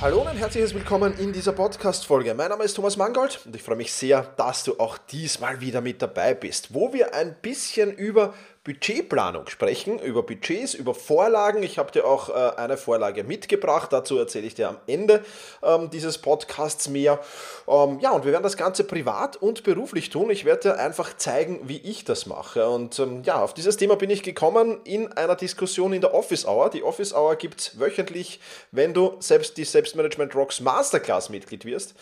Hallo 0.00 0.20
und 0.20 0.28
ein 0.28 0.36
herzliches 0.36 0.74
Willkommen 0.74 1.18
in 1.18 1.32
dieser 1.32 1.50
Podcast-Folge. 1.50 2.32
Mein 2.32 2.50
Name 2.50 2.62
ist 2.62 2.74
Thomas 2.74 2.96
Mangold 2.96 3.40
und 3.44 3.56
ich 3.56 3.64
freue 3.64 3.74
mich 3.74 3.92
sehr, 3.92 4.22
dass 4.36 4.62
du 4.62 4.78
auch 4.78 4.96
diesmal 4.96 5.60
wieder 5.60 5.80
mit 5.80 6.00
dabei 6.00 6.34
bist, 6.34 6.72
wo 6.72 6.92
wir 6.92 7.14
ein 7.14 7.34
bisschen 7.42 7.90
über 7.90 8.32
Budgetplanung 8.68 9.46
sprechen, 9.46 9.98
über 9.98 10.22
Budgets, 10.22 10.74
über 10.74 10.92
Vorlagen. 10.92 11.62
Ich 11.62 11.78
habe 11.78 11.90
dir 11.90 12.04
auch 12.04 12.28
äh, 12.28 12.56
eine 12.58 12.76
Vorlage 12.76 13.24
mitgebracht, 13.24 13.94
dazu 13.94 14.18
erzähle 14.18 14.46
ich 14.46 14.56
dir 14.56 14.68
am 14.68 14.76
Ende 14.86 15.24
ähm, 15.62 15.88
dieses 15.88 16.18
Podcasts 16.18 16.86
mehr. 16.90 17.18
Ähm, 17.66 17.98
ja, 18.00 18.10
und 18.10 18.26
wir 18.26 18.32
werden 18.32 18.42
das 18.42 18.58
Ganze 18.58 18.84
privat 18.84 19.36
und 19.36 19.62
beruflich 19.62 20.10
tun. 20.10 20.28
Ich 20.28 20.44
werde 20.44 20.74
dir 20.74 20.78
einfach 20.78 21.16
zeigen, 21.16 21.60
wie 21.66 21.78
ich 21.78 22.04
das 22.04 22.26
mache. 22.26 22.68
Und 22.68 22.98
ähm, 22.98 23.22
ja, 23.22 23.40
auf 23.40 23.54
dieses 23.54 23.78
Thema 23.78 23.96
bin 23.96 24.10
ich 24.10 24.22
gekommen 24.22 24.82
in 24.84 25.10
einer 25.14 25.34
Diskussion 25.34 25.94
in 25.94 26.02
der 26.02 26.12
Office 26.12 26.46
Hour. 26.46 26.68
Die 26.68 26.82
Office 26.82 27.14
Hour 27.14 27.36
gibt 27.36 27.60
es 27.60 27.80
wöchentlich, 27.80 28.38
wenn 28.70 28.92
du 28.92 29.16
selbst 29.20 29.56
die 29.56 29.64
Selbstmanagement 29.64 30.34
Rocks 30.34 30.60
Masterclass 30.60 31.30
Mitglied 31.30 31.64
wirst. 31.64 31.94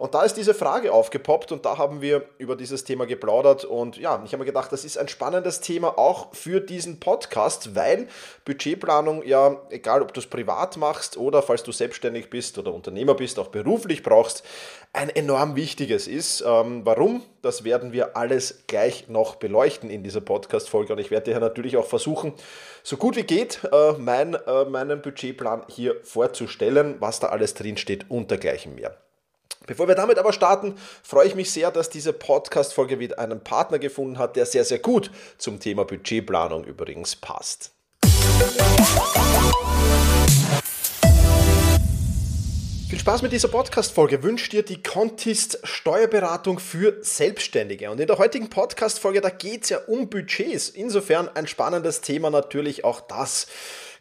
Und 0.00 0.14
da 0.14 0.22
ist 0.22 0.38
diese 0.38 0.54
Frage 0.54 0.94
aufgepoppt 0.94 1.52
und 1.52 1.66
da 1.66 1.76
haben 1.76 2.00
wir 2.00 2.24
über 2.38 2.56
dieses 2.56 2.84
Thema 2.84 3.04
geplaudert. 3.04 3.66
Und 3.66 3.98
ja, 3.98 4.22
ich 4.24 4.32
habe 4.32 4.38
mir 4.38 4.46
gedacht, 4.46 4.72
das 4.72 4.86
ist 4.86 4.96
ein 4.96 5.08
spannendes 5.08 5.60
Thema 5.60 5.98
auch 5.98 6.34
für 6.34 6.62
diesen 6.62 7.00
Podcast, 7.00 7.74
weil 7.76 8.08
Budgetplanung 8.46 9.22
ja, 9.26 9.60
egal 9.68 10.00
ob 10.00 10.14
du 10.14 10.20
es 10.20 10.26
privat 10.26 10.78
machst 10.78 11.18
oder 11.18 11.42
falls 11.42 11.64
du 11.64 11.72
selbstständig 11.72 12.30
bist 12.30 12.56
oder 12.56 12.72
Unternehmer 12.72 13.12
bist, 13.12 13.38
auch 13.38 13.48
beruflich 13.48 14.02
brauchst, 14.02 14.42
ein 14.94 15.10
enorm 15.10 15.54
wichtiges 15.54 16.08
ist. 16.08 16.42
Ähm, 16.46 16.80
warum? 16.86 17.22
Das 17.42 17.64
werden 17.64 17.92
wir 17.92 18.16
alles 18.16 18.64
gleich 18.68 19.10
noch 19.10 19.36
beleuchten 19.36 19.90
in 19.90 20.02
dieser 20.02 20.22
Podcast-Folge. 20.22 20.94
Und 20.94 20.98
ich 20.98 21.10
werde 21.10 21.30
dir 21.30 21.40
natürlich 21.40 21.76
auch 21.76 21.86
versuchen, 21.86 22.32
so 22.82 22.96
gut 22.96 23.16
wie 23.16 23.24
geht, 23.24 23.60
äh, 23.70 23.92
mein, 23.98 24.32
äh, 24.32 24.64
meinen 24.64 25.02
Budgetplan 25.02 25.64
hier 25.68 25.96
vorzustellen, 26.04 26.96
was 27.00 27.20
da 27.20 27.26
alles 27.26 27.52
drinsteht 27.52 28.06
und 28.08 28.30
dergleichen 28.30 28.74
mehr. 28.74 28.96
Bevor 29.66 29.88
wir 29.88 29.94
damit 29.94 30.18
aber 30.18 30.32
starten, 30.32 30.76
freue 31.02 31.26
ich 31.26 31.34
mich 31.34 31.50
sehr, 31.50 31.70
dass 31.70 31.90
diese 31.90 32.12
Podcast-Folge 32.12 32.98
wieder 32.98 33.18
einen 33.18 33.40
Partner 33.40 33.78
gefunden 33.78 34.18
hat, 34.18 34.36
der 34.36 34.46
sehr, 34.46 34.64
sehr 34.64 34.78
gut 34.78 35.10
zum 35.38 35.60
Thema 35.60 35.84
Budgetplanung 35.84 36.64
übrigens 36.64 37.16
passt. 37.16 37.72
Viel 42.90 42.98
Spaß 42.98 43.22
mit 43.22 43.30
dieser 43.30 43.46
Podcast-Folge. 43.46 44.24
Wünscht 44.24 44.52
dir 44.52 44.64
die 44.64 44.82
Contist 44.82 45.60
Steuerberatung 45.62 46.58
für 46.58 46.98
Selbstständige. 47.02 47.88
Und 47.88 48.00
in 48.00 48.08
der 48.08 48.18
heutigen 48.18 48.50
Podcast-Folge, 48.50 49.20
da 49.20 49.30
geht 49.30 49.62
es 49.62 49.68
ja 49.68 49.78
um 49.86 50.10
Budgets. 50.10 50.70
Insofern 50.70 51.28
ein 51.28 51.46
spannendes 51.46 52.00
Thema 52.00 52.30
natürlich 52.30 52.82
auch 52.82 53.00
das. 53.00 53.46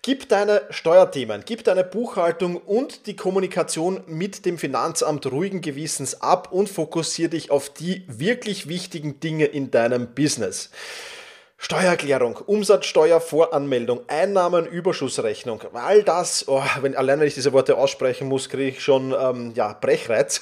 Gib 0.01 0.29
deine 0.29 0.61
Steuerthemen, 0.69 1.43
gib 1.45 1.65
deine 1.65 1.83
Buchhaltung 1.83 2.55
und 2.55 3.05
die 3.05 3.17
Kommunikation 3.17 4.01
mit 4.07 4.45
dem 4.45 4.57
Finanzamt 4.57 5.29
ruhigen 5.29 5.59
Gewissens 5.59 6.21
ab 6.21 6.53
und 6.53 6.69
fokussiere 6.69 7.31
dich 7.31 7.51
auf 7.51 7.69
die 7.69 8.03
wirklich 8.07 8.69
wichtigen 8.69 9.19
Dinge 9.19 9.45
in 9.45 9.71
deinem 9.71 10.07
Business. 10.15 10.69
Steuererklärung, 11.61 12.37
Umsatzsteuervoranmeldung, 12.37 13.99
Einnahmenüberschussrechnung, 14.07 15.61
all 15.73 16.03
das, 16.03 16.47
oh, 16.47 16.63
wenn, 16.79 16.95
allein 16.95 17.19
wenn 17.19 17.27
ich 17.27 17.33
diese 17.33 17.51
Worte 17.51 17.75
aussprechen 17.75 18.29
muss, 18.29 18.47
kriege 18.47 18.69
ich 18.69 18.81
schon 18.81 19.11
ähm, 19.11 19.51
ja, 19.55 19.73
Brechreiz. 19.73 20.41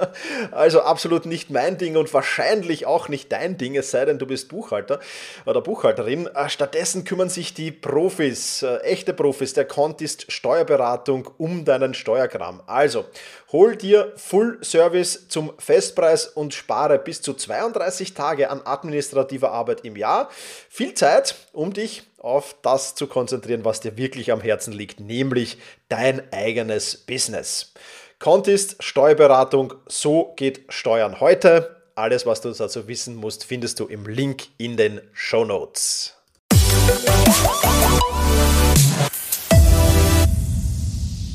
also 0.52 0.80
absolut 0.80 1.26
nicht 1.26 1.50
mein 1.50 1.76
Ding 1.76 1.98
und 1.98 2.12
wahrscheinlich 2.14 2.86
auch 2.86 3.10
nicht 3.10 3.30
dein 3.30 3.58
Ding, 3.58 3.76
es 3.76 3.90
sei 3.90 4.06
denn, 4.06 4.18
du 4.18 4.26
bist 4.26 4.48
Buchhalter 4.48 5.00
oder 5.44 5.60
Buchhalterin. 5.60 6.28
Äh, 6.28 6.48
stattdessen 6.48 7.04
kümmern 7.04 7.28
sich 7.28 7.52
die 7.52 7.70
Profis, 7.70 8.62
äh, 8.62 8.78
echte 8.78 9.12
Profis 9.12 9.52
der 9.52 9.66
Contist 9.66 10.32
Steuerberatung 10.32 11.28
um 11.36 11.66
deinen 11.66 11.92
Steuerkram. 11.92 12.62
Also, 12.66 13.04
hol 13.52 13.76
dir 13.76 14.14
Full 14.16 14.58
Service 14.64 15.28
zum 15.28 15.52
Festpreis 15.58 16.26
und 16.26 16.54
spare 16.54 16.98
bis 16.98 17.20
zu 17.20 17.34
32 17.34 18.14
Tage 18.14 18.48
an 18.48 18.62
administrativer 18.64 19.52
Arbeit 19.52 19.84
im 19.84 19.96
Jahr. 19.96 20.30
Viel 20.68 20.94
Zeit, 20.94 21.34
um 21.52 21.72
dich 21.72 22.02
auf 22.18 22.56
das 22.62 22.94
zu 22.94 23.06
konzentrieren, 23.06 23.64
was 23.64 23.80
dir 23.80 23.96
wirklich 23.96 24.32
am 24.32 24.40
Herzen 24.40 24.72
liegt, 24.72 25.00
nämlich 25.00 25.58
dein 25.88 26.32
eigenes 26.32 26.96
Business. 26.96 27.72
Contist 28.18 28.82
Steuerberatung, 28.82 29.74
so 29.86 30.32
geht 30.36 30.64
Steuern 30.68 31.20
heute. 31.20 31.76
Alles, 31.94 32.26
was 32.26 32.40
du 32.40 32.50
dazu 32.50 32.88
wissen 32.88 33.14
musst, 33.14 33.44
findest 33.44 33.78
du 33.78 33.86
im 33.86 34.06
Link 34.06 34.44
in 34.56 34.76
den 34.76 35.00
Show 35.12 35.44
Notes. 35.44 36.14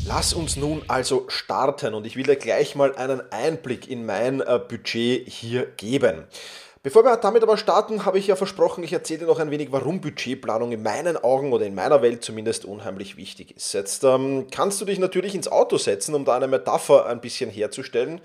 Lass 0.05 0.33
uns 0.33 0.55
nun 0.55 0.81
also 0.87 1.25
starten 1.29 1.93
und 1.93 2.07
ich 2.07 2.15
will 2.15 2.23
dir 2.23 2.35
gleich 2.35 2.73
mal 2.73 2.95
einen 2.95 3.21
Einblick 3.31 3.87
in 3.87 4.07
mein 4.07 4.41
äh, 4.41 4.59
Budget 4.59 5.29
hier 5.29 5.67
geben. 5.77 6.25
Bevor 6.81 7.03
wir 7.03 7.17
damit 7.17 7.43
aber 7.43 7.57
starten, 7.57 8.05
habe 8.05 8.19
ich 8.19 8.27
ja 8.27 8.37
versprochen, 8.37 8.85
ich 8.85 8.93
erzähle 8.93 9.19
dir 9.19 9.25
noch 9.25 9.39
ein 9.39 9.51
wenig, 9.51 9.73
warum 9.73 9.99
Budgetplanung 9.99 10.71
in 10.71 10.81
meinen 10.81 11.17
Augen 11.17 11.51
oder 11.51 11.65
in 11.65 11.75
meiner 11.75 12.01
Welt 12.01 12.23
zumindest 12.23 12.63
unheimlich 12.63 13.17
wichtig 13.17 13.53
ist. 13.53 13.73
Jetzt 13.73 14.05
ähm, 14.05 14.47
kannst 14.49 14.79
du 14.79 14.85
dich 14.85 14.97
natürlich 14.97 15.35
ins 15.35 15.51
Auto 15.51 15.77
setzen, 15.77 16.15
um 16.15 16.23
da 16.23 16.37
eine 16.37 16.47
Metapher 16.47 17.05
ein 17.05 17.19
bisschen 17.19 17.49
herzustellen 17.49 18.21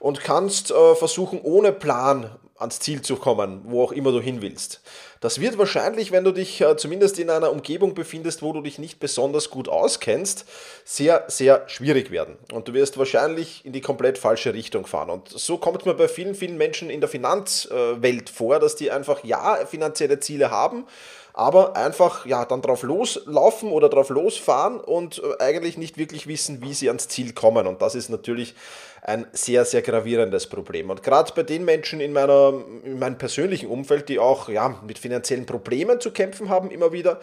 und 0.00 0.20
kannst 0.20 0.70
äh, 0.70 0.94
versuchen, 0.94 1.40
ohne 1.42 1.72
Plan 1.72 2.30
ans 2.56 2.78
Ziel 2.78 3.02
zu 3.02 3.16
kommen, 3.16 3.62
wo 3.64 3.82
auch 3.82 3.92
immer 3.92 4.12
du 4.12 4.20
hin 4.20 4.40
willst. 4.40 4.80
Das 5.20 5.40
wird 5.40 5.58
wahrscheinlich, 5.58 6.12
wenn 6.12 6.22
du 6.22 6.32
dich 6.32 6.60
äh, 6.60 6.76
zumindest 6.76 7.18
in 7.18 7.30
einer 7.30 7.50
Umgebung 7.50 7.94
befindest, 7.94 8.42
wo 8.42 8.52
du 8.52 8.60
dich 8.60 8.78
nicht 8.78 9.00
besonders 9.00 9.50
gut 9.50 9.68
auskennst, 9.68 10.44
sehr, 10.84 11.24
sehr 11.28 11.68
schwierig 11.68 12.10
werden. 12.10 12.36
Und 12.52 12.68
du 12.68 12.74
wirst 12.74 12.98
wahrscheinlich 12.98 13.64
in 13.64 13.72
die 13.72 13.80
komplett 13.80 14.18
falsche 14.18 14.54
Richtung 14.54 14.86
fahren. 14.86 15.10
Und 15.10 15.28
so 15.28 15.58
kommt 15.58 15.86
mir 15.86 15.94
bei 15.94 16.08
vielen, 16.08 16.34
vielen 16.34 16.56
Menschen 16.56 16.90
in 16.90 17.00
der 17.00 17.08
Finanzwelt 17.08 18.30
vor, 18.30 18.60
dass 18.60 18.76
die 18.76 18.90
einfach 18.90 19.24
ja 19.24 19.66
finanzielle 19.66 20.20
Ziele 20.20 20.50
haben, 20.50 20.86
aber 21.36 21.76
einfach 21.76 22.26
ja 22.26 22.44
dann 22.44 22.62
drauf 22.62 22.84
loslaufen 22.84 23.70
oder 23.72 23.88
drauf 23.88 24.08
losfahren 24.08 24.78
und 24.78 25.20
äh, 25.20 25.42
eigentlich 25.42 25.76
nicht 25.76 25.98
wirklich 25.98 26.28
wissen, 26.28 26.62
wie 26.62 26.72
sie 26.72 26.88
ans 26.88 27.08
Ziel 27.08 27.32
kommen. 27.32 27.66
Und 27.66 27.82
das 27.82 27.96
ist 27.96 28.08
natürlich 28.08 28.54
ein 29.02 29.26
sehr, 29.32 29.64
sehr 29.64 29.82
gravierendes 29.82 30.46
Problem. 30.46 30.90
Und 30.90 31.02
gerade 31.02 31.32
bei 31.34 31.42
den 31.42 31.64
Menschen 31.64 32.00
in, 32.00 32.12
meiner, 32.12 32.54
in 32.84 33.00
meinem 33.00 33.18
persönlichen 33.18 33.68
Umfeld, 33.68 34.08
die 34.08 34.20
auch 34.20 34.48
ja, 34.48 34.80
mit 34.86 34.98
finanziellen 34.98 35.44
Problemen 35.44 36.00
zu 36.00 36.12
kämpfen 36.12 36.48
haben, 36.48 36.70
immer 36.70 36.92
wieder, 36.92 37.20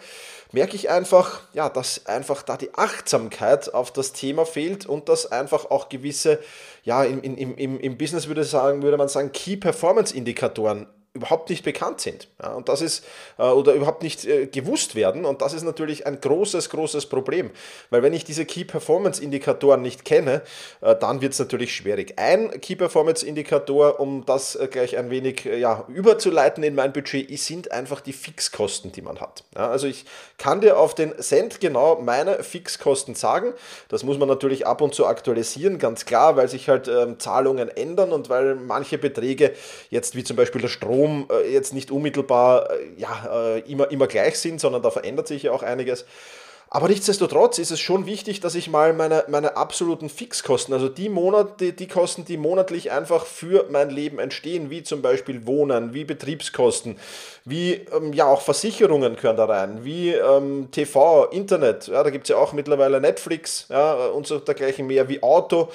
merke 0.52 0.76
ich 0.76 0.90
einfach, 0.90 1.40
ja, 1.54 1.70
dass 1.70 2.04
einfach 2.04 2.42
da 2.42 2.58
die 2.58 2.72
Achtsamkeit 2.74 3.72
auf 3.72 3.90
das 3.92 4.12
Thema 4.12 4.44
fehlt 4.44 4.84
und 4.84 5.08
dass 5.08 5.32
einfach 5.32 5.70
auch 5.70 5.88
gewisse, 5.88 6.38
ja, 6.84 7.02
im, 7.02 7.22
im, 7.22 7.80
im, 7.80 7.96
Business 7.96 8.28
würde, 8.28 8.44
sagen, 8.44 8.82
würde 8.82 8.98
man 8.98 9.08
sagen, 9.08 9.32
Key 9.32 9.56
Performance 9.56 10.14
Indikatoren 10.14 10.86
überhaupt 11.14 11.50
nicht 11.50 11.64
bekannt 11.64 12.00
sind 12.00 12.28
ja, 12.42 12.52
und 12.54 12.68
das 12.68 12.80
ist 12.80 13.04
äh, 13.38 13.42
oder 13.42 13.74
überhaupt 13.74 14.02
nicht 14.02 14.24
äh, 14.24 14.46
gewusst 14.46 14.94
werden 14.94 15.24
und 15.24 15.42
das 15.42 15.52
ist 15.52 15.62
natürlich 15.62 16.06
ein 16.06 16.20
großes 16.20 16.70
großes 16.70 17.06
Problem, 17.06 17.50
weil 17.90 18.02
wenn 18.02 18.14
ich 18.14 18.24
diese 18.24 18.46
Key 18.46 18.64
Performance 18.64 19.22
Indikatoren 19.22 19.82
nicht 19.82 20.04
kenne, 20.04 20.42
äh, 20.80 20.96
dann 20.96 21.20
wird 21.20 21.34
es 21.34 21.38
natürlich 21.38 21.74
schwierig. 21.74 22.14
Ein 22.16 22.60
Key 22.60 22.76
Performance 22.76 23.26
Indikator, 23.26 24.00
um 24.00 24.24
das 24.24 24.56
äh, 24.56 24.68
gleich 24.68 24.96
ein 24.96 25.10
wenig 25.10 25.44
äh, 25.44 25.58
ja, 25.58 25.84
überzuleiten 25.88 26.64
in 26.64 26.74
mein 26.74 26.92
Budget, 26.92 27.28
sind 27.38 27.70
einfach 27.72 28.00
die 28.00 28.12
Fixkosten, 28.12 28.92
die 28.92 29.02
man 29.02 29.20
hat. 29.20 29.44
Ja, 29.54 29.68
also 29.68 29.86
ich 29.86 30.04
kann 30.38 30.60
dir 30.60 30.78
auf 30.78 30.94
den 30.94 31.18
Cent 31.20 31.60
genau 31.60 32.00
meine 32.00 32.42
Fixkosten 32.42 33.14
sagen. 33.14 33.52
Das 33.88 34.02
muss 34.02 34.18
man 34.18 34.28
natürlich 34.28 34.66
ab 34.66 34.80
und 34.80 34.94
zu 34.94 35.06
aktualisieren, 35.06 35.78
ganz 35.78 36.06
klar, 36.06 36.36
weil 36.36 36.48
sich 36.48 36.68
halt 36.68 36.88
ähm, 36.88 37.18
Zahlungen 37.18 37.68
ändern 37.68 38.12
und 38.12 38.30
weil 38.30 38.54
manche 38.54 38.96
Beträge 38.96 39.52
jetzt 39.90 40.14
wie 40.14 40.24
zum 40.24 40.36
Beispiel 40.36 40.60
der 40.60 40.68
Strom 40.68 41.01
Strom 41.02 41.26
äh, 41.30 41.52
jetzt 41.52 41.74
nicht 41.74 41.90
unmittelbar 41.90 42.70
äh, 42.70 42.74
ja, 42.96 43.54
äh, 43.54 43.60
immer, 43.60 43.90
immer 43.90 44.06
gleich 44.06 44.38
sind, 44.38 44.60
sondern 44.60 44.82
da 44.82 44.90
verändert 44.90 45.26
sich 45.26 45.44
ja 45.44 45.52
auch 45.52 45.62
einiges. 45.62 46.04
Aber 46.74 46.88
nichtsdestotrotz 46.88 47.58
ist 47.58 47.70
es 47.70 47.80
schon 47.80 48.06
wichtig, 48.06 48.40
dass 48.40 48.54
ich 48.54 48.70
mal 48.70 48.94
meine, 48.94 49.24
meine 49.28 49.58
absoluten 49.58 50.08
Fixkosten, 50.08 50.72
also 50.72 50.88
die 50.88 51.10
Monate, 51.10 51.74
die 51.74 51.86
Kosten, 51.86 52.24
die 52.24 52.38
monatlich 52.38 52.90
einfach 52.90 53.26
für 53.26 53.66
mein 53.70 53.90
Leben 53.90 54.18
entstehen, 54.18 54.70
wie 54.70 54.82
zum 54.82 55.02
Beispiel 55.02 55.46
Wohnen, 55.46 55.92
wie 55.92 56.04
Betriebskosten, 56.04 56.96
wie 57.44 57.74
ähm, 57.94 58.14
ja 58.14 58.24
auch 58.24 58.40
Versicherungen 58.40 59.16
gehören 59.16 59.36
da 59.36 59.44
rein, 59.44 59.84
wie 59.84 60.12
ähm, 60.12 60.68
TV, 60.70 61.26
Internet, 61.26 61.88
ja, 61.88 62.02
da 62.02 62.08
gibt 62.08 62.24
es 62.24 62.30
ja 62.30 62.36
auch 62.36 62.54
mittlerweile 62.54 63.02
Netflix 63.02 63.66
ja, 63.68 64.06
und 64.06 64.26
so 64.26 64.38
dergleichen 64.38 64.86
mehr, 64.86 65.10
wie 65.10 65.22
Auto 65.22 65.68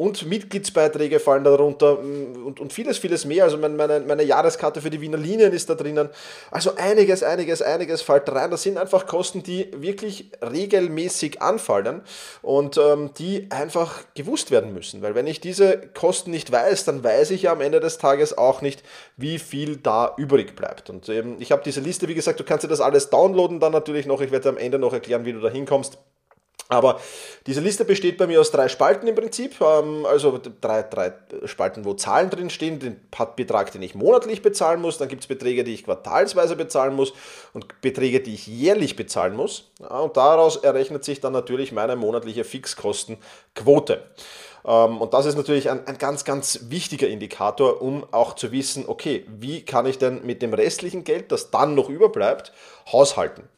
und 0.00 0.24
Mitgliedsbeiträge 0.24 1.20
fallen 1.20 1.44
darunter 1.44 1.96
mm, 1.96 2.46
und, 2.46 2.58
und 2.58 2.72
vieles, 2.72 2.96
vieles 2.96 3.26
mehr. 3.26 3.44
Also 3.44 3.58
meine, 3.58 4.00
meine 4.00 4.22
Jahreskarte 4.22 4.80
für 4.80 4.88
die 4.88 5.02
Wiener 5.02 5.18
Linien 5.18 5.52
ist 5.52 5.68
da 5.68 5.74
drinnen. 5.74 6.08
Also 6.50 6.74
einiges, 6.76 7.22
einiges, 7.22 7.60
einiges 7.60 8.00
fällt 8.00 8.26
rein. 8.30 8.50
Das 8.50 8.62
sind 8.62 8.78
einfach 8.78 9.06
Kosten, 9.06 9.42
die 9.42 9.70
wirklich 9.76 10.30
regelmäßig 10.40 11.42
anfallen 11.42 12.00
und 12.40 12.78
ähm, 12.78 13.10
die 13.18 13.48
einfach 13.50 14.00
gewusst 14.14 14.50
werden 14.50 14.72
müssen. 14.72 15.02
Weil 15.02 15.14
wenn 15.14 15.26
ich 15.26 15.42
diese 15.42 15.78
Kosten 15.92 16.30
nicht 16.30 16.50
weiß, 16.50 16.86
dann 16.86 17.04
weiß 17.04 17.30
ich 17.32 17.42
ja 17.42 17.52
am 17.52 17.60
Ende 17.60 17.80
des 17.80 17.98
Tages 17.98 18.38
auch 18.38 18.62
nicht, 18.62 18.82
wie 19.18 19.38
viel 19.38 19.76
da 19.76 20.14
übrig 20.16 20.56
bleibt. 20.56 20.88
Und 20.88 21.10
ähm, 21.10 21.36
ich 21.40 21.52
habe 21.52 21.60
diese 21.62 21.80
Liste, 21.82 22.08
wie 22.08 22.14
gesagt, 22.14 22.40
du 22.40 22.44
kannst 22.44 22.64
dir 22.64 22.68
das 22.68 22.80
alles 22.80 23.10
downloaden 23.10 23.60
dann 23.60 23.72
natürlich 23.72 24.06
noch. 24.06 24.22
Ich 24.22 24.30
werde 24.30 24.48
am 24.48 24.56
Ende 24.56 24.78
noch 24.78 24.94
erklären, 24.94 25.26
wie 25.26 25.34
du 25.34 25.40
da 25.40 25.50
hinkommst. 25.50 25.98
Aber 26.70 27.00
diese 27.46 27.60
Liste 27.60 27.84
besteht 27.84 28.16
bei 28.16 28.26
mir 28.26 28.40
aus 28.40 28.52
drei 28.52 28.68
Spalten 28.68 29.08
im 29.08 29.14
Prinzip, 29.14 29.60
ähm, 29.60 30.06
also 30.06 30.40
drei, 30.60 30.82
drei 30.82 31.12
Spalten, 31.44 31.84
wo 31.84 31.94
Zahlen 31.94 32.30
drin 32.30 32.48
stehen, 32.48 32.78
den 32.78 33.00
Betrag, 33.36 33.72
den 33.72 33.82
ich 33.82 33.94
monatlich 33.94 34.40
bezahlen 34.40 34.80
muss, 34.80 34.96
dann 34.96 35.08
gibt 35.08 35.22
es 35.22 35.26
Beträge, 35.26 35.64
die 35.64 35.74
ich 35.74 35.84
quartalsweise 35.84 36.56
bezahlen 36.56 36.94
muss 36.94 37.12
und 37.52 37.80
Beträge, 37.80 38.20
die 38.20 38.34
ich 38.34 38.46
jährlich 38.46 38.96
bezahlen 38.96 39.34
muss. 39.34 39.72
und 39.80 40.16
daraus 40.16 40.56
errechnet 40.56 41.04
sich 41.04 41.20
dann 41.20 41.32
natürlich 41.32 41.72
meine 41.72 41.96
monatliche 41.96 42.44
Fixkostenquote. 42.44 44.02
Ähm, 44.64 44.98
und 44.98 45.14
das 45.14 45.26
ist 45.26 45.36
natürlich 45.36 45.70
ein, 45.70 45.86
ein 45.86 45.98
ganz, 45.98 46.24
ganz 46.24 46.66
wichtiger 46.68 47.08
Indikator, 47.08 47.82
um 47.82 48.06
auch 48.12 48.34
zu 48.34 48.52
wissen, 48.52 48.84
okay, 48.86 49.26
wie 49.28 49.64
kann 49.64 49.86
ich 49.86 49.98
denn 49.98 50.24
mit 50.24 50.42
dem 50.42 50.54
restlichen 50.54 51.04
Geld, 51.04 51.32
das 51.32 51.50
dann 51.50 51.74
noch 51.74 51.88
überbleibt, 51.88 52.52
haushalten. 52.92 53.48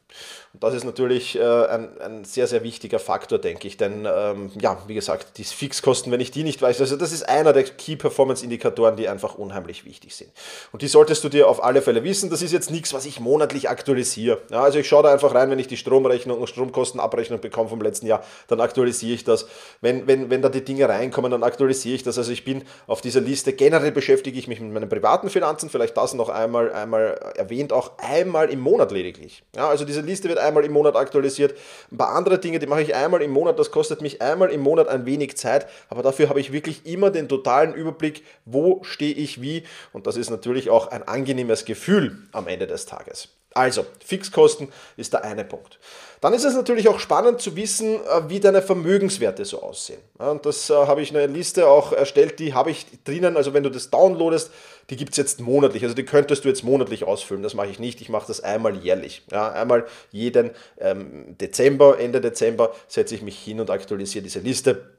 Und 0.55 0.63
das 0.63 0.75
ist 0.75 0.85
natürlich 0.85 1.39
äh, 1.39 1.43
ein, 1.43 1.99
ein, 1.99 2.25
sehr, 2.25 2.47
sehr 2.47 2.63
wichtiger 2.63 2.99
Faktor, 2.99 3.39
denke 3.39 3.67
ich. 3.67 3.79
Denn, 3.79 4.07
ähm, 4.07 4.51
ja, 4.61 4.77
wie 4.87 4.95
gesagt, 4.95 5.39
die 5.39 5.45
Fixkosten, 5.45 6.13
wenn 6.13 6.21
ich 6.21 6.31
die 6.31 6.45
nicht 6.45 6.61
weiß, 6.61 6.79
also 6.81 6.97
das 6.97 7.11
ist 7.11 7.27
einer 7.27 7.55
der 7.55 7.65
Key 7.65 7.97
Performance 7.97 8.45
Indikatoren, 8.45 8.97
die 8.97 9.09
einfach 9.09 9.37
unheimlich 9.37 9.87
wichtig 9.87 10.15
sind. 10.15 10.31
Und 10.71 10.83
die 10.83 10.89
solltest 10.89 11.25
du 11.25 11.31
dir 11.31 11.49
auf 11.49 11.65
alle 11.65 11.81
Fälle 11.81 12.05
wissen. 12.05 12.29
Das 12.29 12.43
ist 12.43 12.53
jetzt 12.53 12.71
nichts, 12.71 12.93
was 12.93 13.07
ich 13.07 13.19
monatlich 13.19 13.71
aktualisiere. 13.71 14.43
Ja, 14.51 14.63
also 14.63 14.79
ich 14.79 14.87
schaue 14.87 15.05
da 15.05 15.13
einfach 15.13 15.35
rein, 15.35 15.51
wenn 15.51 15.59
ich 15.59 15.69
die 15.69 15.79
Stromrechnung 15.79 16.39
und 16.39 16.47
Stromkostenabrechnung 16.49 17.41
bekomme 17.41 17.71
vom 17.71 17.81
letzten 17.81 18.07
Jahr, 18.07 18.23
dann 18.49 18.61
aktualisiere 18.61 19.15
ich 19.15 19.25
das. 19.25 19.47
Wenn, 19.81 20.07
wenn, 20.07 20.29
wenn 20.29 20.43
da 20.43 20.51
die 20.51 20.63
Dinge 20.63 20.87
reinkommen, 20.87 21.31
dann 21.31 21.45
aktualisiere 21.45 21.95
ich 21.95 22.03
das. 22.03 22.19
Also 22.19 22.31
ich 22.31 22.45
bin 22.45 22.65
auf 22.87 23.01
dieser 23.01 23.23
Liste, 23.23 23.55
generell 23.55 23.91
beschäftige 23.93 24.39
ich 24.39 24.49
mich 24.49 24.61
mit 24.61 24.71
meinen 24.75 24.91
privaten 24.91 25.31
Finanzen, 25.31 25.71
vielleicht 25.71 25.97
das 25.97 26.13
noch 26.13 26.29
einmal, 26.29 26.71
einmal 26.75 27.33
erwähnt, 27.37 27.73
auch 27.73 27.93
einmal 27.97 28.51
im 28.51 28.61
Monat 28.61 28.93
lediglich. 28.93 29.43
Ja, 29.57 29.71
also 29.71 29.87
diese 29.87 30.03
Liste 30.03 30.29
wird 30.29 30.42
einmal 30.43 30.65
im 30.65 30.73
Monat 30.73 30.97
aktualisiert. 30.97 31.57
Ein 31.91 31.99
paar 31.99 32.15
andere 32.15 32.39
Dinge, 32.39 32.59
die 32.59 32.67
mache 32.67 32.83
ich 32.83 32.95
einmal 32.95 33.23
im 33.23 33.31
Monat. 33.31 33.59
Das 33.59 33.71
kostet 33.71 34.03
mich 34.03 34.21
einmal 34.21 34.51
im 34.51 34.61
Monat 34.61 34.89
ein 34.89 35.07
wenig 35.07 35.37
Zeit, 35.37 35.67
aber 35.89 36.03
dafür 36.03 36.29
habe 36.29 36.41
ich 36.41 36.53
wirklich 36.53 36.87
immer 36.87 37.11
den 37.11 37.29
totalen 37.29 37.75
Überblick, 37.75 38.25
wo 38.45 38.83
stehe 38.85 39.15
ich 39.15 39.41
wie. 39.41 39.65
Und 39.93 40.07
das 40.07 40.17
ist 40.17 40.31
natürlich 40.31 40.71
auch 40.71 40.89
ein 40.89 41.07
angenehmes 41.07 41.65
Gefühl 41.65 42.19
am 42.33 42.49
Ende 42.49 42.67
des 42.67 42.87
Tages. 42.87 43.29
Also, 43.55 43.85
Fixkosten 44.05 44.73
ist 44.97 45.13
der 45.13 45.25
eine 45.25 45.45
Punkt. 45.45 45.79
Dann 46.23 46.35
ist 46.35 46.45
es 46.45 46.55
natürlich 46.55 46.89
auch 46.89 47.01
spannend 47.01 47.41
zu 47.41 47.57
wissen, 47.57 47.97
äh, 47.97 48.29
wie 48.29 48.39
deine 48.39 48.63
Vermögenswerte 48.63 49.45
so 49.45 49.61
aussehen. 49.61 50.01
Und 50.19 50.47
das 50.47 50.71
äh, 50.71 50.75
habe 50.75 51.03
ich 51.03 51.11
eine 51.11 51.27
Liste 51.27 51.67
auch 51.67 51.93
erstellt, 51.93 52.39
die 52.39 52.55
habe 52.55 52.71
ich 52.71 52.87
drinnen. 53.03 53.37
Also 53.37 53.55
wenn 53.55 53.65
du 53.65 53.71
das 53.71 53.91
downloadest, 53.91 54.53
die 54.89 54.95
gibt 54.97 55.11
es 55.11 55.17
jetzt 55.17 55.41
monatlich. 55.41 55.83
Also 55.83 55.97
die 55.97 56.05
könntest 56.05 56.45
du 56.45 56.49
jetzt 56.49 56.63
monatlich 56.63 57.03
ausfüllen. 57.03 57.43
Das 57.43 57.55
mache 57.55 57.71
ich 57.71 57.81
nicht. 57.81 58.01
Ich 58.01 58.09
mache 58.09 58.29
das 58.29 58.41
einmal 58.41 58.77
jährlich. 58.77 59.23
Ja, 59.33 59.51
einmal 59.51 59.85
jeden 60.13 60.53
ähm, 60.79 61.37
Dezember, 61.41 61.99
Ende 61.99 62.21
Dezember 62.21 62.73
setze 62.87 63.17
ich 63.17 63.23
mich 63.23 63.37
hin 63.37 63.59
und 63.59 63.69
aktualisiere 63.69 64.23
diese 64.23 64.39
Liste 64.39 64.93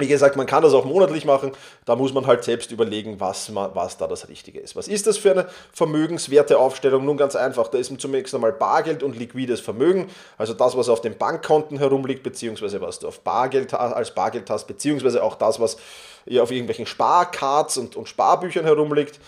wie 0.00 0.08
gesagt, 0.08 0.36
man 0.36 0.46
kann 0.46 0.62
das 0.62 0.72
auch 0.72 0.84
monatlich 0.84 1.24
machen, 1.24 1.52
da 1.84 1.94
muss 1.94 2.12
man 2.12 2.26
halt 2.26 2.42
selbst 2.42 2.72
überlegen, 2.72 3.20
was, 3.20 3.50
man, 3.50 3.70
was 3.74 3.98
da 3.98 4.06
das 4.06 4.28
Richtige 4.28 4.58
ist. 4.58 4.74
Was 4.74 4.88
ist 4.88 5.06
das 5.06 5.18
für 5.18 5.30
eine 5.30 5.46
Vermögenswerteaufstellung? 5.72 7.04
Nun 7.04 7.16
ganz 7.16 7.36
einfach, 7.36 7.68
da 7.68 7.78
ist 7.78 7.92
zunächst 8.00 8.34
einmal 8.34 8.52
Bargeld 8.52 9.02
und 9.02 9.16
liquides 9.16 9.60
Vermögen, 9.60 10.08
also 10.38 10.54
das, 10.54 10.76
was 10.76 10.88
auf 10.88 11.00
den 11.00 11.16
Bankkonten 11.16 11.78
herumliegt, 11.78 12.22
beziehungsweise 12.22 12.80
was 12.80 12.98
du 12.98 13.08
auf 13.08 13.20
Bargeld, 13.20 13.74
als 13.74 14.14
Bargeld 14.14 14.48
hast, 14.50 14.66
beziehungsweise 14.66 15.22
auch 15.22 15.36
das, 15.36 15.60
was 15.60 15.76
auf 15.76 16.50
irgendwelchen 16.50 16.86
Sparcards 16.86 17.76
und, 17.76 17.96
und 17.96 18.08
Sparbüchern 18.08 18.64
herumliegt. 18.64 19.20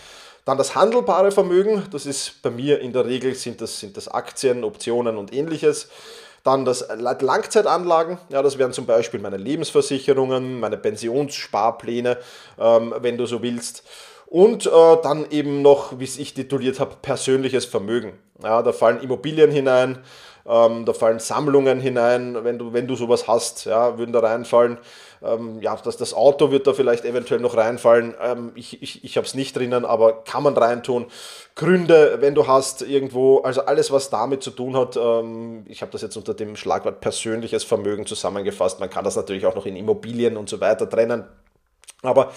Dann 0.45 0.57
das 0.57 0.75
handelbare 0.75 1.31
Vermögen, 1.31 1.83
das 1.91 2.05
ist 2.05 2.41
bei 2.41 2.49
mir 2.49 2.81
in 2.81 2.91
der 2.91 3.05
Regel 3.05 3.33
sind 3.33 3.61
das, 3.61 3.79
sind 3.79 3.95
das 3.95 4.09
Aktien, 4.09 4.65
Optionen 4.65 5.17
und 5.17 5.33
ähnliches. 5.33 5.87
Dann 6.43 6.65
das 6.65 6.85
Langzeitanlagen, 6.97 8.17
ja, 8.29 8.41
das 8.41 8.57
wären 8.57 8.73
zum 8.73 8.85
Beispiel 8.85 9.19
meine 9.21 9.37
Lebensversicherungen, 9.37 10.59
meine 10.59 10.77
Pensionssparpläne, 10.77 12.17
ähm, 12.59 12.93
wenn 12.99 13.17
du 13.17 13.25
so 13.25 13.41
willst. 13.41 13.83
Und 14.25 14.65
äh, 14.65 14.69
dann 15.03 15.29
eben 15.29 15.61
noch, 15.61 15.99
wie 15.99 16.05
ich 16.05 16.33
tituliert 16.33 16.79
habe, 16.79 16.95
persönliches 17.01 17.65
Vermögen. 17.65 18.19
Ja, 18.41 18.61
da 18.61 18.73
fallen 18.73 18.99
Immobilien 19.01 19.51
hinein, 19.51 19.99
ähm, 20.45 20.85
da 20.85 20.93
fallen 20.93 21.19
Sammlungen 21.19 21.79
hinein, 21.79 22.43
wenn 22.43 22.57
du, 22.57 22.73
wenn 22.73 22.87
du 22.87 22.95
sowas 22.95 23.27
hast, 23.27 23.65
ja, 23.65 23.97
würden 23.97 24.11
da 24.11 24.19
reinfallen. 24.19 24.77
Ähm, 25.23 25.61
ja, 25.61 25.75
das, 25.77 25.95
das 25.95 26.13
Auto 26.13 26.51
wird 26.51 26.67
da 26.67 26.73
vielleicht 26.73 27.05
eventuell 27.05 27.39
noch 27.39 27.55
reinfallen. 27.55 28.13
Ähm, 28.21 28.51
ich 28.55 28.81
ich, 28.81 29.05
ich 29.05 29.15
habe 29.15 29.25
es 29.25 29.35
nicht 29.35 29.55
drinnen, 29.55 29.85
aber 29.85 30.23
kann 30.25 30.43
man 30.43 30.55
reintun. 30.55 31.05
Gründe, 31.55 32.17
wenn 32.19 32.35
du 32.35 32.47
hast 32.47 32.81
irgendwo, 32.81 33.39
also 33.39 33.61
alles, 33.61 33.91
was 33.91 34.09
damit 34.09 34.43
zu 34.43 34.51
tun 34.51 34.75
hat. 34.75 34.97
Ähm, 34.97 35.65
ich 35.69 35.81
habe 35.81 35.91
das 35.91 36.01
jetzt 36.01 36.17
unter 36.17 36.33
dem 36.33 36.57
Schlagwort 36.57 36.99
persönliches 36.99 37.63
Vermögen 37.63 38.05
zusammengefasst. 38.05 38.81
Man 38.81 38.89
kann 38.89 39.05
das 39.05 39.15
natürlich 39.15 39.45
auch 39.45 39.55
noch 39.55 39.65
in 39.65 39.77
Immobilien 39.77 40.35
und 40.35 40.49
so 40.49 40.59
weiter 40.59 40.89
trennen. 40.89 41.23
Aber 42.01 42.33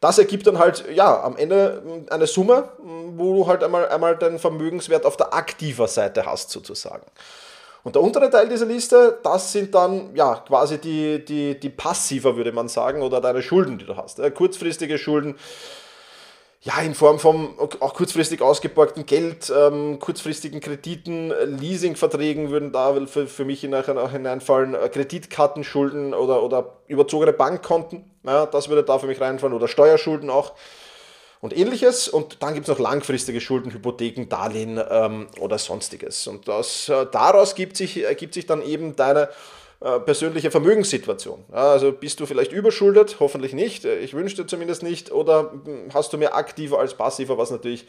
das 0.00 0.18
ergibt 0.18 0.46
dann 0.46 0.58
halt, 0.58 0.84
ja, 0.94 1.22
am 1.22 1.36
Ende 1.36 2.06
eine 2.10 2.26
Summe, 2.26 2.70
wo 2.78 3.34
du 3.34 3.46
halt 3.46 3.62
einmal, 3.62 3.88
einmal 3.88 4.16
deinen 4.16 4.38
Vermögenswert 4.38 5.04
auf 5.04 5.16
der 5.16 5.34
aktiver 5.34 5.88
Seite 5.88 6.24
hast, 6.24 6.50
sozusagen. 6.50 7.04
Und 7.82 7.94
der 7.94 8.02
untere 8.02 8.28
Teil 8.28 8.48
dieser 8.48 8.66
Liste, 8.66 9.18
das 9.22 9.52
sind 9.52 9.74
dann 9.74 10.14
ja 10.14 10.36
quasi 10.46 10.78
die, 10.78 11.24
die, 11.24 11.58
die 11.58 11.70
passiver, 11.70 12.36
würde 12.36 12.52
man 12.52 12.68
sagen, 12.68 13.02
oder 13.02 13.20
deine 13.20 13.42
Schulden, 13.42 13.78
die 13.78 13.86
du 13.86 13.96
hast. 13.96 14.20
Kurzfristige 14.34 14.98
Schulden, 14.98 15.36
ja, 16.62 16.78
in 16.82 16.94
Form 16.94 17.18
von 17.18 17.54
auch 17.58 17.94
kurzfristig 17.94 18.42
ausgeborgten 18.42 19.06
Geld, 19.06 19.50
ähm, 19.56 19.98
kurzfristigen 19.98 20.60
Krediten, 20.60 21.32
Leasingverträgen 21.58 22.50
würden 22.50 22.70
da 22.70 22.94
für, 23.06 23.26
für 23.26 23.46
mich 23.46 23.60
hineinfallen, 23.62 24.74
äh, 24.74 24.88
Kreditkartenschulden 24.90 26.12
oder, 26.12 26.42
oder 26.42 26.76
überzogene 26.86 27.32
Bankkonten, 27.32 28.10
ja, 28.24 28.44
das 28.44 28.68
würde 28.68 28.82
da 28.82 28.98
für 28.98 29.06
mich 29.06 29.20
reinfallen, 29.20 29.56
oder 29.56 29.68
Steuerschulden 29.68 30.28
auch 30.28 30.52
und 31.40 31.56
ähnliches. 31.56 32.08
Und 32.08 32.42
dann 32.42 32.52
gibt 32.52 32.68
es 32.68 32.76
noch 32.76 32.78
langfristige 32.78 33.40
Schulden, 33.40 33.72
Hypotheken, 33.72 34.28
Darlehen 34.28 34.78
ähm, 34.90 35.28
oder 35.38 35.56
sonstiges. 35.56 36.26
Und 36.26 36.46
das, 36.46 36.90
äh, 36.90 37.06
daraus 37.10 37.54
gibt 37.54 37.78
sich, 37.78 38.04
ergibt 38.04 38.34
sich 38.34 38.44
dann 38.44 38.60
eben 38.60 38.96
deine 38.96 39.22
äh, 39.22 39.28
persönliche 39.80 40.50
Vermögenssituation. 40.50 41.42
Also 41.50 41.92
bist 41.92 42.20
du 42.20 42.26
vielleicht 42.26 42.52
überschuldet, 42.52 43.16
hoffentlich 43.18 43.54
nicht, 43.54 43.86
äh, 43.86 43.98
ich 44.00 44.12
wünsche 44.12 44.36
dir 44.36 44.46
zumindest 44.46 44.82
nicht, 44.82 45.10
oder 45.10 45.52
hm, 45.64 45.88
hast 45.94 46.12
du 46.12 46.18
mehr 46.18 46.34
aktiver 46.34 46.78
als 46.78 46.94
passiver, 46.94 47.38
was 47.38 47.50
natürlich 47.50 47.86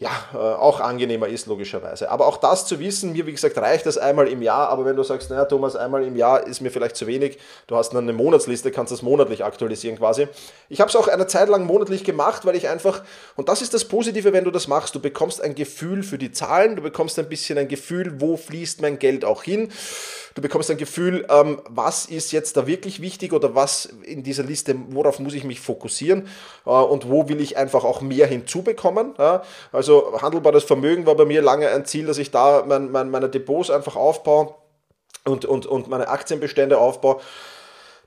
ja, 0.00 0.10
äh, 0.32 0.38
auch 0.38 0.80
angenehmer 0.80 1.28
ist, 1.28 1.46
logischerweise. 1.46 2.10
Aber 2.10 2.26
auch 2.26 2.38
das 2.38 2.64
zu 2.64 2.80
wissen, 2.80 3.12
mir 3.12 3.26
wie 3.26 3.32
gesagt 3.32 3.58
reicht 3.58 3.84
das 3.84 3.98
einmal 3.98 4.28
im 4.28 4.40
Jahr, 4.40 4.70
aber 4.70 4.86
wenn 4.86 4.96
du 4.96 5.02
sagst, 5.02 5.28
naja, 5.28 5.44
Thomas, 5.44 5.76
einmal 5.76 6.02
im 6.04 6.16
Jahr 6.16 6.46
ist 6.46 6.62
mir 6.62 6.70
vielleicht 6.70 6.96
zu 6.96 7.06
wenig, 7.06 7.38
du 7.66 7.76
hast 7.76 7.90
dann 7.90 8.04
eine 8.04 8.14
Monatsliste, 8.14 8.70
kannst 8.70 8.92
das 8.92 9.02
monatlich 9.02 9.44
aktualisieren 9.44 9.98
quasi. 9.98 10.26
Ich 10.70 10.80
habe 10.80 10.88
es 10.88 10.96
auch 10.96 11.06
eine 11.06 11.26
Zeit 11.26 11.50
lang 11.50 11.66
monatlich 11.66 12.02
gemacht, 12.02 12.46
weil 12.46 12.56
ich 12.56 12.66
einfach, 12.70 13.02
und 13.36 13.50
das 13.50 13.60
ist 13.60 13.74
das 13.74 13.84
Positive, 13.84 14.32
wenn 14.32 14.44
du 14.44 14.50
das 14.50 14.68
machst, 14.68 14.94
du 14.94 15.00
bekommst 15.00 15.42
ein 15.42 15.54
Gefühl 15.54 16.02
für 16.02 16.16
die 16.16 16.32
Zahlen, 16.32 16.76
du 16.76 16.82
bekommst 16.82 17.18
ein 17.18 17.28
bisschen 17.28 17.58
ein 17.58 17.68
Gefühl, 17.68 18.22
wo 18.22 18.38
fließt 18.38 18.80
mein 18.80 18.98
Geld 18.98 19.26
auch 19.26 19.42
hin. 19.42 19.70
Du 20.34 20.42
bekommst 20.42 20.70
ein 20.70 20.76
Gefühl, 20.76 21.26
ähm, 21.28 21.60
was 21.68 22.06
ist 22.06 22.30
jetzt 22.30 22.56
da 22.56 22.66
wirklich 22.66 23.02
wichtig 23.02 23.32
oder 23.32 23.54
was 23.54 23.86
in 24.04 24.22
dieser 24.22 24.44
Liste, 24.44 24.76
worauf 24.90 25.18
muss 25.18 25.34
ich 25.34 25.44
mich 25.44 25.60
fokussieren 25.60 26.28
äh, 26.66 26.70
und 26.70 27.10
wo 27.10 27.28
will 27.28 27.40
ich 27.40 27.56
einfach 27.56 27.84
auch 27.84 28.00
mehr 28.00 28.28
hinzubekommen. 28.28 29.14
Ja? 29.18 29.42
Also 29.90 30.22
handelbares 30.22 30.62
Vermögen 30.62 31.04
war 31.04 31.16
bei 31.16 31.24
mir 31.24 31.42
lange 31.42 31.68
ein 31.68 31.84
Ziel, 31.84 32.06
dass 32.06 32.18
ich 32.18 32.30
da 32.30 32.62
mein, 32.64 32.92
mein, 32.92 33.10
meine 33.10 33.28
Depots 33.28 33.70
einfach 33.70 33.96
aufbaue 33.96 34.54
und, 35.24 35.44
und, 35.44 35.66
und 35.66 35.88
meine 35.88 36.06
Aktienbestände 36.06 36.78
aufbaue. 36.78 37.20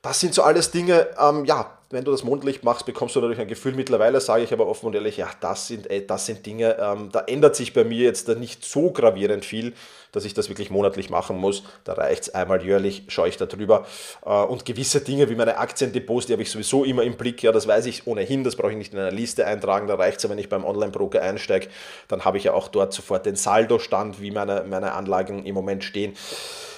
Das 0.03 0.19
sind 0.19 0.33
so 0.33 0.43
alles 0.43 0.69
Dinge, 0.69 1.07
ähm, 1.17 1.45
ja, 1.45 1.77
wenn 1.89 2.03
du 2.03 2.11
das 2.11 2.25
monatlich 2.25 2.61
machst, 2.61 2.85
bekommst 2.85 3.15
du 3.15 3.21
natürlich 3.21 3.39
ein 3.39 3.47
Gefühl. 3.47 3.73
Mittlerweile 3.73 4.19
sage 4.19 4.43
ich 4.43 4.51
aber 4.51 4.67
offen 4.67 4.87
und 4.87 4.95
ehrlich, 4.95 5.15
ja, 5.15 5.29
das 5.39 5.67
sind, 5.67 5.89
ey, 5.89 6.05
das 6.05 6.25
sind 6.25 6.45
Dinge, 6.45 6.75
ähm, 6.77 7.07
da 7.09 7.21
ändert 7.21 7.55
sich 7.55 7.71
bei 7.71 7.85
mir 7.85 8.03
jetzt 8.03 8.27
nicht 8.27 8.65
so 8.65 8.91
gravierend 8.91 9.45
viel, 9.45 9.71
dass 10.11 10.25
ich 10.25 10.33
das 10.33 10.49
wirklich 10.49 10.69
monatlich 10.69 11.09
machen 11.09 11.37
muss. 11.37 11.63
Da 11.85 11.93
reicht 11.93 12.23
es 12.23 12.35
einmal 12.35 12.65
jährlich, 12.65 13.03
schaue 13.07 13.29
ich 13.29 13.37
da 13.37 13.45
drüber. 13.45 13.85
Äh, 14.25 14.29
und 14.29 14.65
gewisse 14.65 14.99
Dinge 14.99 15.29
wie 15.29 15.35
meine 15.35 15.57
Aktiendepots, 15.57 16.25
die 16.25 16.33
habe 16.33 16.41
ich 16.41 16.51
sowieso 16.51 16.83
immer 16.83 17.03
im 17.03 17.15
Blick. 17.15 17.41
Ja, 17.41 17.53
das 17.53 17.65
weiß 17.65 17.85
ich 17.85 18.05
ohnehin, 18.05 18.43
das 18.43 18.57
brauche 18.57 18.71
ich 18.71 18.77
nicht 18.77 18.91
in 18.91 18.99
einer 18.99 19.11
Liste 19.11 19.47
eintragen. 19.47 19.87
Da 19.87 19.95
reicht 19.95 20.17
es 20.17 20.23
ja, 20.23 20.29
wenn 20.29 20.37
ich 20.37 20.49
beim 20.49 20.65
Online-Broker 20.65 21.21
einsteige, 21.21 21.69
dann 22.09 22.25
habe 22.25 22.37
ich 22.37 22.43
ja 22.43 22.53
auch 22.53 22.67
dort 22.67 22.91
sofort 22.91 23.25
den 23.25 23.37
Saldostand, 23.37 24.19
wie 24.19 24.31
meine, 24.31 24.65
meine 24.67 24.91
Anlagen 24.91 25.45
im 25.45 25.55
Moment 25.55 25.85
stehen. 25.85 26.13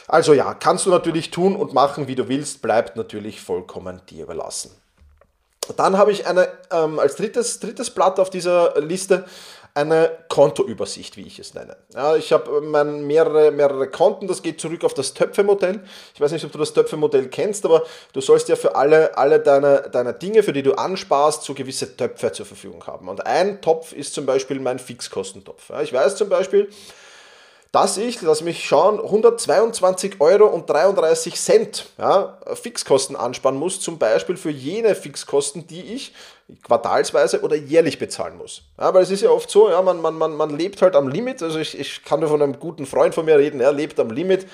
Also 0.07 0.33
ja, 0.33 0.53
kannst 0.53 0.85
du 0.85 0.89
natürlich 0.89 1.31
tun 1.31 1.55
und 1.55 1.73
machen, 1.73 2.07
wie 2.07 2.15
du 2.15 2.27
willst, 2.27 2.61
bleibt 2.61 2.95
natürlich 2.95 3.41
vollkommen 3.41 4.01
dir 4.09 4.23
überlassen. 4.23 4.71
Dann 5.77 5.97
habe 5.97 6.11
ich 6.11 6.27
eine, 6.27 6.47
ähm, 6.71 6.99
als 6.99 7.15
drittes, 7.15 7.59
drittes 7.59 7.89
Blatt 7.89 8.19
auf 8.19 8.29
dieser 8.29 8.79
Liste 8.81 9.25
eine 9.75 10.09
Kontoübersicht, 10.29 11.17
wie 11.17 11.23
ich 11.27 11.37
es 11.37 11.53
nenne. 11.53 11.75
Ja, 11.93 12.15
ich 12.15 12.31
habe 12.31 12.49
ähm, 12.57 13.07
mehrere, 13.07 13.51
mehrere 13.51 13.89
Konten, 13.89 14.25
das 14.25 14.41
geht 14.41 14.61
zurück 14.61 14.85
auf 14.85 14.93
das 14.93 15.13
Töpfe-Modell. 15.13 15.81
Ich 16.13 16.21
weiß 16.21 16.31
nicht, 16.31 16.45
ob 16.45 16.53
du 16.53 16.57
das 16.57 16.71
Töpfe-Modell 16.71 17.27
kennst, 17.27 17.65
aber 17.65 17.83
du 18.13 18.21
sollst 18.21 18.47
ja 18.47 18.55
für 18.55 18.75
alle, 18.75 19.17
alle 19.17 19.41
deine, 19.41 19.89
deine 19.91 20.13
Dinge, 20.13 20.43
für 20.43 20.53
die 20.53 20.63
du 20.63 20.75
ansparst, 20.75 21.43
so 21.43 21.53
gewisse 21.53 21.97
Töpfe 21.97 22.31
zur 22.31 22.45
Verfügung 22.45 22.87
haben. 22.87 23.09
Und 23.09 23.25
ein 23.25 23.61
Topf 23.61 23.91
ist 23.91 24.13
zum 24.13 24.25
Beispiel 24.25 24.61
mein 24.61 24.79
Fixkostentopf. 24.79 25.69
Ja, 25.69 25.81
ich 25.81 25.91
weiß 25.91 26.15
zum 26.15 26.29
Beispiel, 26.29 26.69
dass 27.75 27.97
ich, 27.97 28.21
lass 28.21 28.41
mich 28.41 28.63
schauen, 28.63 29.01
122 29.01 30.21
Euro 30.21 30.45
und 30.45 30.69
33 30.69 31.35
Cent 31.35 31.87
ja, 31.97 32.37
Fixkosten 32.53 33.17
ansparen 33.17 33.57
muss, 33.57 33.81
zum 33.81 33.99
Beispiel 33.99 34.37
für 34.37 34.49
jene 34.49 34.95
Fixkosten, 34.95 35.67
die 35.67 35.81
ich 35.93 36.13
quartalsweise 36.63 37.41
oder 37.41 37.57
jährlich 37.57 37.99
bezahlen 37.99 38.37
muss. 38.37 38.61
Ja, 38.79 38.93
weil 38.93 39.03
es 39.03 39.11
ist 39.11 39.23
ja 39.23 39.29
oft 39.29 39.49
so, 39.49 39.69
ja, 39.69 39.81
man, 39.81 39.99
man, 39.99 40.15
man, 40.15 40.37
man 40.37 40.51
lebt 40.57 40.81
halt 40.81 40.95
am 40.95 41.09
Limit, 41.09 41.43
also 41.43 41.59
ich, 41.59 41.77
ich 41.77 42.05
kann 42.05 42.21
nur 42.21 42.29
von 42.29 42.41
einem 42.41 42.59
guten 42.59 42.85
Freund 42.85 43.13
von 43.13 43.25
mir 43.25 43.37
reden, 43.37 43.59
er 43.59 43.73
lebt 43.73 43.99
am 43.99 44.09
Limit 44.09 44.47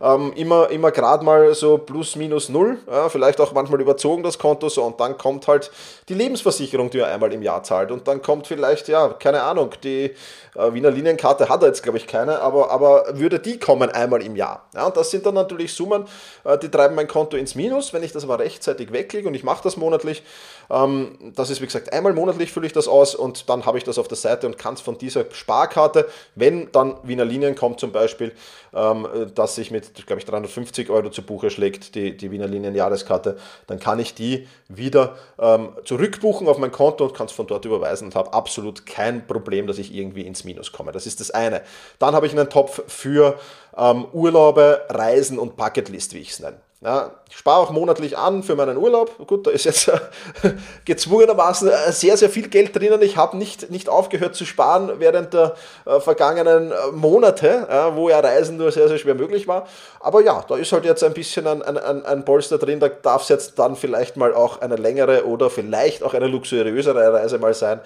ähm, 0.00 0.32
immer, 0.34 0.70
immer 0.70 0.90
gerade 0.90 1.24
mal 1.24 1.54
so 1.54 1.78
plus 1.78 2.16
minus 2.16 2.48
null, 2.48 2.78
ja, 2.90 3.08
vielleicht 3.08 3.40
auch 3.40 3.52
manchmal 3.52 3.80
überzogen 3.80 4.22
das 4.22 4.38
Konto 4.38 4.68
so 4.68 4.82
und 4.84 5.00
dann 5.00 5.16
kommt 5.18 5.48
halt 5.48 5.70
die 6.08 6.14
Lebensversicherung, 6.14 6.90
die 6.90 6.98
er 6.98 7.08
einmal 7.08 7.32
im 7.32 7.42
Jahr 7.42 7.62
zahlt 7.62 7.90
und 7.90 8.06
dann 8.08 8.22
kommt 8.22 8.46
vielleicht, 8.46 8.88
ja, 8.88 9.08
keine 9.08 9.42
Ahnung, 9.42 9.70
die 9.82 10.14
äh, 10.54 10.72
Wiener 10.72 10.90
Linienkarte 10.90 11.48
hat 11.48 11.62
er 11.62 11.68
jetzt 11.68 11.82
glaube 11.82 11.98
ich 11.98 12.06
keine, 12.06 12.40
aber, 12.40 12.70
aber 12.70 13.18
würde 13.18 13.38
die 13.38 13.58
kommen 13.58 13.90
einmal 13.90 14.22
im 14.22 14.36
Jahr. 14.36 14.66
Ja, 14.74 14.86
und 14.86 14.96
das 14.96 15.10
sind 15.10 15.26
dann 15.26 15.34
natürlich 15.34 15.74
Summen, 15.74 16.06
äh, 16.44 16.58
die 16.58 16.70
treiben 16.70 16.94
mein 16.94 17.08
Konto 17.08 17.36
ins 17.36 17.54
Minus, 17.54 17.92
wenn 17.92 18.02
ich 18.02 18.12
das 18.12 18.24
aber 18.24 18.38
rechtzeitig 18.38 18.92
weglege 18.92 19.28
und 19.28 19.34
ich 19.34 19.44
mache 19.44 19.62
das 19.62 19.76
monatlich, 19.76 20.22
ähm, 20.70 21.32
das 21.34 21.50
ist 21.50 21.60
wie 21.60 21.66
gesagt 21.66 21.92
einmal 21.92 22.12
monatlich 22.12 22.52
fülle 22.52 22.66
ich 22.66 22.72
das 22.72 22.88
aus 22.88 23.14
und 23.14 23.48
dann 23.48 23.66
habe 23.66 23.78
ich 23.78 23.84
das 23.84 23.98
auf 23.98 24.08
der 24.08 24.16
Seite 24.16 24.46
und 24.46 24.58
kann 24.58 24.74
es 24.74 24.80
von 24.80 24.98
dieser 24.98 25.24
Sparkarte, 25.32 26.08
wenn 26.34 26.70
dann 26.72 26.96
Wiener 27.02 27.24
Linien 27.24 27.54
kommt 27.54 27.80
zum 27.80 27.92
Beispiel, 27.92 28.32
ähm, 28.76 29.08
dass 29.34 29.54
sich 29.54 29.70
mit 29.70 30.06
glaube 30.06 30.20
ich, 30.20 30.26
350 30.26 30.90
Euro 30.90 31.10
zu 31.10 31.22
Buche 31.22 31.50
schlägt, 31.50 31.94
die, 31.94 32.16
die 32.16 32.30
Wiener 32.30 32.46
Linien 32.46 32.74
Jahreskarte, 32.74 33.38
dann 33.66 33.80
kann 33.80 33.98
ich 33.98 34.14
die 34.14 34.46
wieder 34.68 35.16
ähm, 35.38 35.70
zurückbuchen 35.84 36.46
auf 36.46 36.58
mein 36.58 36.70
Konto 36.70 37.04
und 37.06 37.14
kann 37.14 37.26
es 37.26 37.32
von 37.32 37.46
dort 37.46 37.64
überweisen 37.64 38.06
und 38.06 38.14
habe 38.14 38.32
absolut 38.32 38.84
kein 38.84 39.26
Problem, 39.26 39.66
dass 39.66 39.78
ich 39.78 39.94
irgendwie 39.94 40.22
ins 40.22 40.44
Minus 40.44 40.72
komme. 40.72 40.92
Das 40.92 41.06
ist 41.06 41.20
das 41.20 41.30
eine. 41.30 41.62
Dann 41.98 42.14
habe 42.14 42.26
ich 42.26 42.32
einen 42.32 42.50
Topf 42.50 42.82
für 42.86 43.38
ähm, 43.76 44.06
Urlaube, 44.12 44.82
Reisen 44.90 45.38
und 45.38 45.56
Bucketlist, 45.56 46.14
wie 46.14 46.18
ich 46.18 46.30
es 46.30 46.40
nenne. 46.40 46.60
Ja, 46.86 47.10
ich 47.28 47.36
spare 47.36 47.58
auch 47.58 47.70
monatlich 47.72 48.16
an 48.16 48.44
für 48.44 48.54
meinen 48.54 48.76
Urlaub. 48.76 49.26
Gut, 49.26 49.48
da 49.48 49.50
ist 49.50 49.64
jetzt 49.64 49.88
äh, 49.88 49.98
gezwungenermaßen 50.84 51.68
äh, 51.68 51.90
sehr, 51.90 52.16
sehr 52.16 52.30
viel 52.30 52.46
Geld 52.46 52.76
drinnen. 52.76 53.02
Ich 53.02 53.16
habe 53.16 53.36
nicht, 53.36 53.70
nicht 53.70 53.88
aufgehört 53.88 54.36
zu 54.36 54.44
sparen 54.44 55.00
während 55.00 55.34
der 55.34 55.56
äh, 55.84 55.98
vergangenen 55.98 56.70
äh, 56.70 56.92
Monate, 56.92 57.66
äh, 57.68 57.96
wo 57.96 58.08
ja 58.08 58.20
Reisen 58.20 58.56
nur 58.56 58.70
sehr, 58.70 58.86
sehr 58.86 58.98
schwer 58.98 59.16
möglich 59.16 59.48
war. 59.48 59.66
Aber 59.98 60.22
ja, 60.22 60.44
da 60.46 60.54
ist 60.54 60.70
halt 60.70 60.84
jetzt 60.84 61.02
ein 61.02 61.12
bisschen 61.12 61.48
ein, 61.48 61.60
ein, 61.60 62.06
ein 62.06 62.24
Polster 62.24 62.56
drin. 62.56 62.78
Da 62.78 62.88
darf 62.88 63.22
es 63.22 63.30
jetzt 63.30 63.58
dann 63.58 63.74
vielleicht 63.74 64.16
mal 64.16 64.32
auch 64.32 64.60
eine 64.60 64.76
längere 64.76 65.26
oder 65.26 65.50
vielleicht 65.50 66.04
auch 66.04 66.14
eine 66.14 66.28
luxuriösere 66.28 67.12
Reise 67.12 67.40
mal 67.40 67.54
sein. 67.54 67.80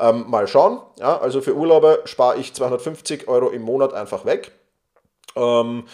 Ähm, 0.00 0.24
mal 0.28 0.48
schauen. 0.48 0.80
Ja, 0.98 1.20
also 1.20 1.42
für 1.42 1.54
Urlaube 1.54 2.00
spare 2.06 2.38
ich 2.38 2.54
250 2.54 3.28
Euro 3.28 3.50
im 3.50 3.60
Monat 3.60 3.92
einfach 3.92 4.24
weg. 4.24 4.52
Ähm, 5.36 5.84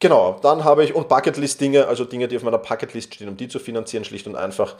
Genau, 0.00 0.38
dann 0.40 0.64
habe 0.64 0.82
ich, 0.82 0.94
und 0.94 1.08
Bucketlist-Dinge, 1.08 1.86
also 1.86 2.04
Dinge, 2.04 2.26
die 2.26 2.36
auf 2.36 2.42
meiner 2.42 2.58
Bucketlist 2.58 3.14
stehen, 3.14 3.28
um 3.28 3.36
die 3.36 3.48
zu 3.48 3.58
finanzieren, 3.58 4.04
schlicht 4.04 4.26
und 4.26 4.34
einfach. 4.34 4.76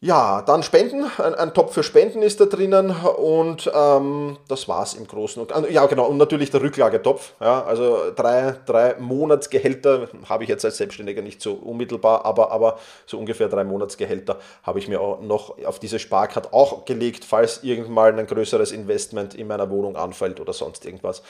Ja, 0.00 0.42
dann 0.42 0.62
Spenden, 0.62 1.10
ein, 1.18 1.34
ein 1.34 1.54
Topf 1.54 1.74
für 1.74 1.82
Spenden 1.82 2.22
ist 2.22 2.38
da 2.40 2.44
drinnen 2.44 2.90
und 2.90 3.70
ähm, 3.74 4.36
das 4.46 4.68
es 4.68 4.94
im 4.94 5.06
Großen 5.06 5.40
und 5.40 5.50
Ganzen. 5.50 5.72
Ja, 5.72 5.86
genau, 5.86 6.06
und 6.06 6.16
natürlich 6.18 6.50
der 6.50 6.62
Rücklagetopf. 6.62 7.32
Ja, 7.40 7.64
also 7.64 8.12
drei, 8.14 8.56
drei 8.66 8.96
Monatsgehälter 8.98 10.08
habe 10.28 10.44
ich 10.44 10.50
jetzt 10.50 10.64
als 10.66 10.76
Selbstständiger 10.76 11.22
nicht 11.22 11.42
so 11.42 11.54
unmittelbar, 11.54 12.24
aber, 12.26 12.52
aber 12.52 12.78
so 13.06 13.18
ungefähr 13.18 13.48
drei 13.48 13.64
Monatsgehälter 13.64 14.38
habe 14.62 14.78
ich 14.78 14.88
mir 14.88 15.00
auch 15.00 15.20
noch 15.20 15.62
auf 15.64 15.78
diese 15.78 15.98
Sparkarte 15.98 16.52
auch 16.52 16.84
gelegt, 16.84 17.24
falls 17.24 17.64
irgendwann 17.64 17.94
mal 17.94 18.18
ein 18.18 18.26
größeres 18.26 18.72
Investment 18.72 19.34
in 19.34 19.46
meiner 19.46 19.70
Wohnung 19.70 19.96
anfällt 19.96 20.40
oder 20.40 20.52
sonst 20.52 20.84
irgendwas. 20.84 21.22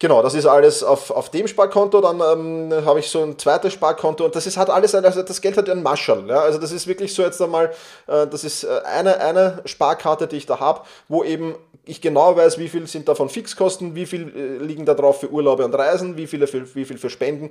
Genau, 0.00 0.22
das 0.22 0.32
ist 0.32 0.46
alles 0.46 0.82
auf, 0.82 1.10
auf 1.10 1.30
dem 1.30 1.46
Sparkonto. 1.46 2.00
Dann 2.00 2.20
ähm, 2.20 2.86
habe 2.86 3.00
ich 3.00 3.10
so 3.10 3.22
ein 3.22 3.38
zweites 3.38 3.74
Sparkonto 3.74 4.24
und 4.24 4.34
das 4.34 4.46
ist 4.46 4.56
hat 4.56 4.70
alles, 4.70 4.94
also 4.94 5.22
das 5.22 5.42
Geld 5.42 5.58
hat 5.58 5.68
ein 5.68 5.82
Maschall. 5.82 6.24
Ja? 6.26 6.40
Also 6.40 6.58
das 6.58 6.72
ist 6.72 6.86
wirklich 6.86 7.12
so 7.12 7.22
jetzt 7.22 7.40
einmal, 7.42 7.66
äh, 8.06 8.26
das 8.26 8.42
ist 8.42 8.64
äh, 8.64 8.80
eine, 8.86 9.20
eine 9.20 9.60
Sparkarte, 9.66 10.26
die 10.26 10.38
ich 10.38 10.46
da 10.46 10.58
habe, 10.58 10.80
wo 11.08 11.22
eben 11.22 11.54
ich 11.84 12.00
genau 12.00 12.36
weiß, 12.36 12.58
wie 12.58 12.68
viel 12.68 12.86
sind 12.86 13.08
davon 13.08 13.28
Fixkosten, 13.28 13.94
wie 13.94 14.06
viel 14.06 14.32
äh, 14.34 14.64
liegen 14.64 14.86
da 14.86 14.94
drauf 14.94 15.20
für 15.20 15.30
Urlaube 15.30 15.64
und 15.64 15.74
Reisen, 15.74 16.16
wie, 16.16 16.26
viele 16.26 16.46
für, 16.46 16.74
wie 16.74 16.84
viel 16.84 16.98
für 16.98 17.10
Spenden 17.10 17.50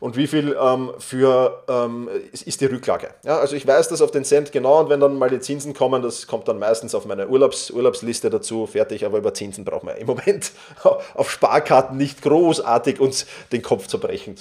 und 0.00 0.16
wie 0.16 0.26
viel 0.26 0.56
ähm, 0.58 0.92
für 0.98 1.62
ähm, 1.68 2.08
ist, 2.32 2.46
ist, 2.46 2.60
die 2.60 2.66
Rücklage. 2.66 3.08
Ja, 3.24 3.38
also 3.38 3.56
ich 3.56 3.66
weiß 3.66 3.88
das 3.88 4.00
auf 4.00 4.10
den 4.10 4.24
Cent 4.24 4.52
genau 4.52 4.80
und 4.80 4.88
wenn 4.88 5.00
dann 5.00 5.18
mal 5.18 5.30
die 5.30 5.40
Zinsen 5.40 5.74
kommen, 5.74 6.02
das 6.02 6.26
kommt 6.26 6.48
dann 6.48 6.58
meistens 6.58 6.94
auf 6.94 7.06
meine 7.06 7.28
Urlaubs, 7.28 7.70
Urlaubsliste 7.70 8.30
dazu, 8.30 8.66
fertig, 8.66 9.04
aber 9.04 9.18
über 9.18 9.34
Zinsen 9.34 9.64
brauchen 9.64 9.88
wir 9.88 9.96
im 9.96 10.06
Moment 10.06 10.52
auf 11.14 11.30
Sparkarte 11.30 11.81
hat 11.82 11.94
nicht 11.94 12.22
großartig 12.22 13.00
uns 13.00 13.26
den 13.50 13.62
Kopf 13.62 13.86
zerbrechen. 13.86 14.36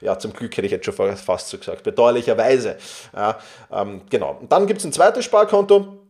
Ja, 0.00 0.18
zum 0.18 0.32
Glück 0.32 0.56
hätte 0.56 0.66
ich 0.66 0.72
jetzt 0.72 0.84
schon 0.84 0.94
fast 1.16 1.48
so 1.48 1.58
gesagt, 1.58 1.82
bedauerlicherweise. 1.82 2.76
Ja, 3.14 3.38
ähm, 3.72 4.02
genau. 4.10 4.38
Und 4.40 4.52
dann 4.52 4.66
gibt 4.66 4.80
es 4.80 4.84
ein 4.84 4.92
zweites 4.92 5.24
Sparkonto 5.24 6.01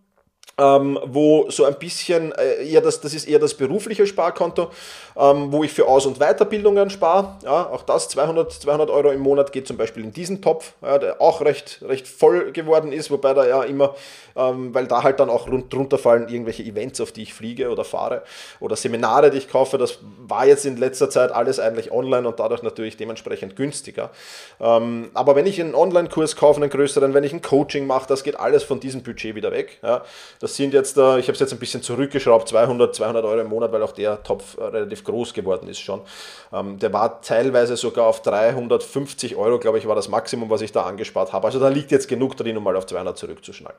ähm, 0.59 0.99
wo 1.05 1.51
so 1.51 1.65
ein 1.65 1.75
bisschen 1.79 2.33
äh, 2.33 2.69
eher 2.69 2.81
das, 2.81 3.01
das 3.01 3.15
ist 3.15 3.27
eher 3.27 3.39
das 3.39 3.55
berufliche 3.55 4.07
Sparkonto, 4.07 4.71
ähm, 5.17 5.51
wo 5.51 5.65
ich 5.65 5.73
für 5.73 5.87
Aus- 5.87 6.07
und 6.07 6.19
Weiterbildungen 6.19 6.91
spare. 6.91 7.37
Ja, 7.43 7.71
auch 7.71 7.83
das 7.83 8.09
200, 8.11 8.53
200 8.53 8.91
Euro 8.91 9.11
im 9.11 9.21
Monat 9.21 9.53
geht 9.53 9.67
zum 9.67 9.77
Beispiel 9.77 10.05
in 10.05 10.13
diesen 10.13 10.43
Topf, 10.43 10.75
ja, 10.83 10.99
der 10.99 11.21
auch 11.21 11.41
recht, 11.41 11.81
recht 11.83 12.07
voll 12.07 12.53
geworden 12.53 12.93
ist, 12.93 13.11
wobei 13.11 13.33
da 13.33 13.47
ja 13.47 13.63
immer, 13.63 13.95
ähm, 14.37 14.75
weil 14.75 14.87
da 14.87 15.03
halt 15.03 15.21
dann 15.21 15.31
auch 15.31 15.49
rund, 15.49 15.73
drunter 15.73 15.99
fallen 15.99 16.29
irgendwelche 16.29 16.63
Events, 16.63 17.01
auf 17.01 17.13
die 17.13 17.23
ich 17.23 17.35
fliege 17.35 17.71
oder 17.71 17.85
fahre 17.85 18.23
oder 18.61 18.77
Seminare, 18.77 19.31
die 19.31 19.39
ich 19.39 19.49
kaufe. 19.49 19.79
Das 19.79 19.99
war 20.27 20.47
jetzt 20.47 20.67
in 20.67 20.77
letzter 20.77 21.09
Zeit 21.09 21.33
alles 21.33 21.61
eigentlich 21.61 21.93
online 21.93 22.29
und 22.29 22.39
dadurch 22.39 22.63
natürlich 22.63 22.97
dementsprechend 22.99 23.57
günstiger. 23.57 24.11
Ähm, 24.61 25.11
aber 25.15 25.35
wenn 25.35 25.47
ich 25.47 25.61
einen 25.61 25.75
Online-Kurs 25.75 26.37
kaufe, 26.37 26.61
einen 26.61 26.71
größeren, 26.71 27.15
wenn 27.15 27.25
ich 27.25 27.33
ein 27.33 27.43
Coaching 27.43 27.87
mache, 27.87 28.07
das 28.07 28.23
geht 28.23 28.39
alles 28.39 28.63
von 28.63 28.81
diesem 28.81 29.03
Budget 29.03 29.35
wieder 29.35 29.51
weg. 29.51 29.79
Ja. 29.83 30.03
Das 30.43 30.57
sind 30.57 30.75
jetzt, 30.75 30.97
ich 30.97 31.03
habe 31.03 31.33
es 31.33 31.39
jetzt 31.39 31.53
ein 31.53 31.61
bisschen 31.61 31.83
zurückgeschraubt, 31.83 32.49
200, 32.49 32.93
200 32.93 33.25
Euro 33.25 33.41
im 33.41 33.47
Monat, 33.47 33.71
weil 33.71 33.81
auch 33.81 33.93
der 33.93 34.21
Topf 34.25 34.59
äh, 34.59 34.65
relativ 34.65 35.05
groß 35.05 35.35
geworden 35.35 35.69
ist 35.69 35.79
schon. 35.79 36.01
Ähm, 36.53 36.81
der 36.81 36.93
war 36.93 37.23
teilweise 37.23 37.77
sogar 37.77 38.09
auf 38.09 38.23
350 38.23 39.37
Euro, 39.37 39.61
glaube 39.61 39.79
ich, 39.79 39.87
war 39.87 39.95
das 39.95 40.09
Maximum, 40.09 40.51
was 40.51 40.61
ich 40.61 40.73
da 40.73 40.83
angespart 40.83 41.33
habe. 41.33 41.47
Also 41.47 41.61
da 41.61 41.69
liegt 41.69 41.93
jetzt 41.93 42.09
genug 42.09 42.37
drin, 42.37 42.57
um 42.57 42.65
mal 42.65 42.75
auf 42.75 42.87
200 42.87 43.17
zurückzuschneiden. 43.17 43.79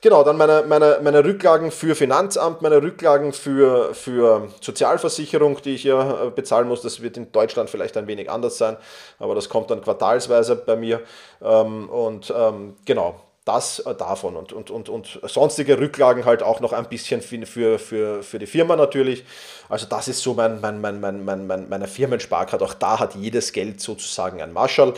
Genau, 0.00 0.22
dann 0.22 0.36
meine, 0.36 0.62
meine, 0.68 1.00
meine 1.02 1.24
Rücklagen 1.24 1.72
für 1.72 1.96
Finanzamt, 1.96 2.62
meine 2.62 2.80
Rücklagen 2.80 3.32
für, 3.32 3.92
für 3.92 4.46
Sozialversicherung, 4.60 5.60
die 5.64 5.74
ich 5.74 5.82
ja 5.82 6.26
äh, 6.26 6.30
bezahlen 6.30 6.68
muss. 6.68 6.82
Das 6.82 7.02
wird 7.02 7.16
in 7.16 7.32
Deutschland 7.32 7.68
vielleicht 7.68 7.96
ein 7.96 8.06
wenig 8.06 8.30
anders 8.30 8.58
sein, 8.58 8.76
aber 9.18 9.34
das 9.34 9.48
kommt 9.48 9.72
dann 9.72 9.82
quartalsweise 9.82 10.54
bei 10.54 10.76
mir. 10.76 11.00
Ähm, 11.42 11.90
und 11.90 12.32
ähm, 12.36 12.76
genau, 12.84 13.25
das 13.46 13.78
äh, 13.78 13.94
davon 13.94 14.36
und, 14.36 14.52
und, 14.52 14.70
und, 14.70 14.88
und 14.90 15.20
sonstige 15.22 15.78
Rücklagen 15.78 16.26
halt 16.26 16.42
auch 16.42 16.60
noch 16.60 16.72
ein 16.72 16.88
bisschen 16.88 17.22
für, 17.22 17.78
für, 17.78 18.22
für 18.22 18.38
die 18.38 18.46
Firma 18.46 18.76
natürlich. 18.76 19.24
Also 19.68 19.86
das 19.86 20.08
ist 20.08 20.20
so 20.20 20.34
mein, 20.34 20.60
mein, 20.60 20.80
mein, 20.80 21.00
mein, 21.00 21.24
mein, 21.24 21.46
mein, 21.46 21.68
meine 21.68 21.86
Firmensparkarte. 21.86 22.64
Auch 22.64 22.74
da 22.74 22.98
hat 22.98 23.14
jedes 23.14 23.52
Geld 23.52 23.80
sozusagen 23.80 24.42
ein 24.42 24.52
Marschall. 24.52 24.94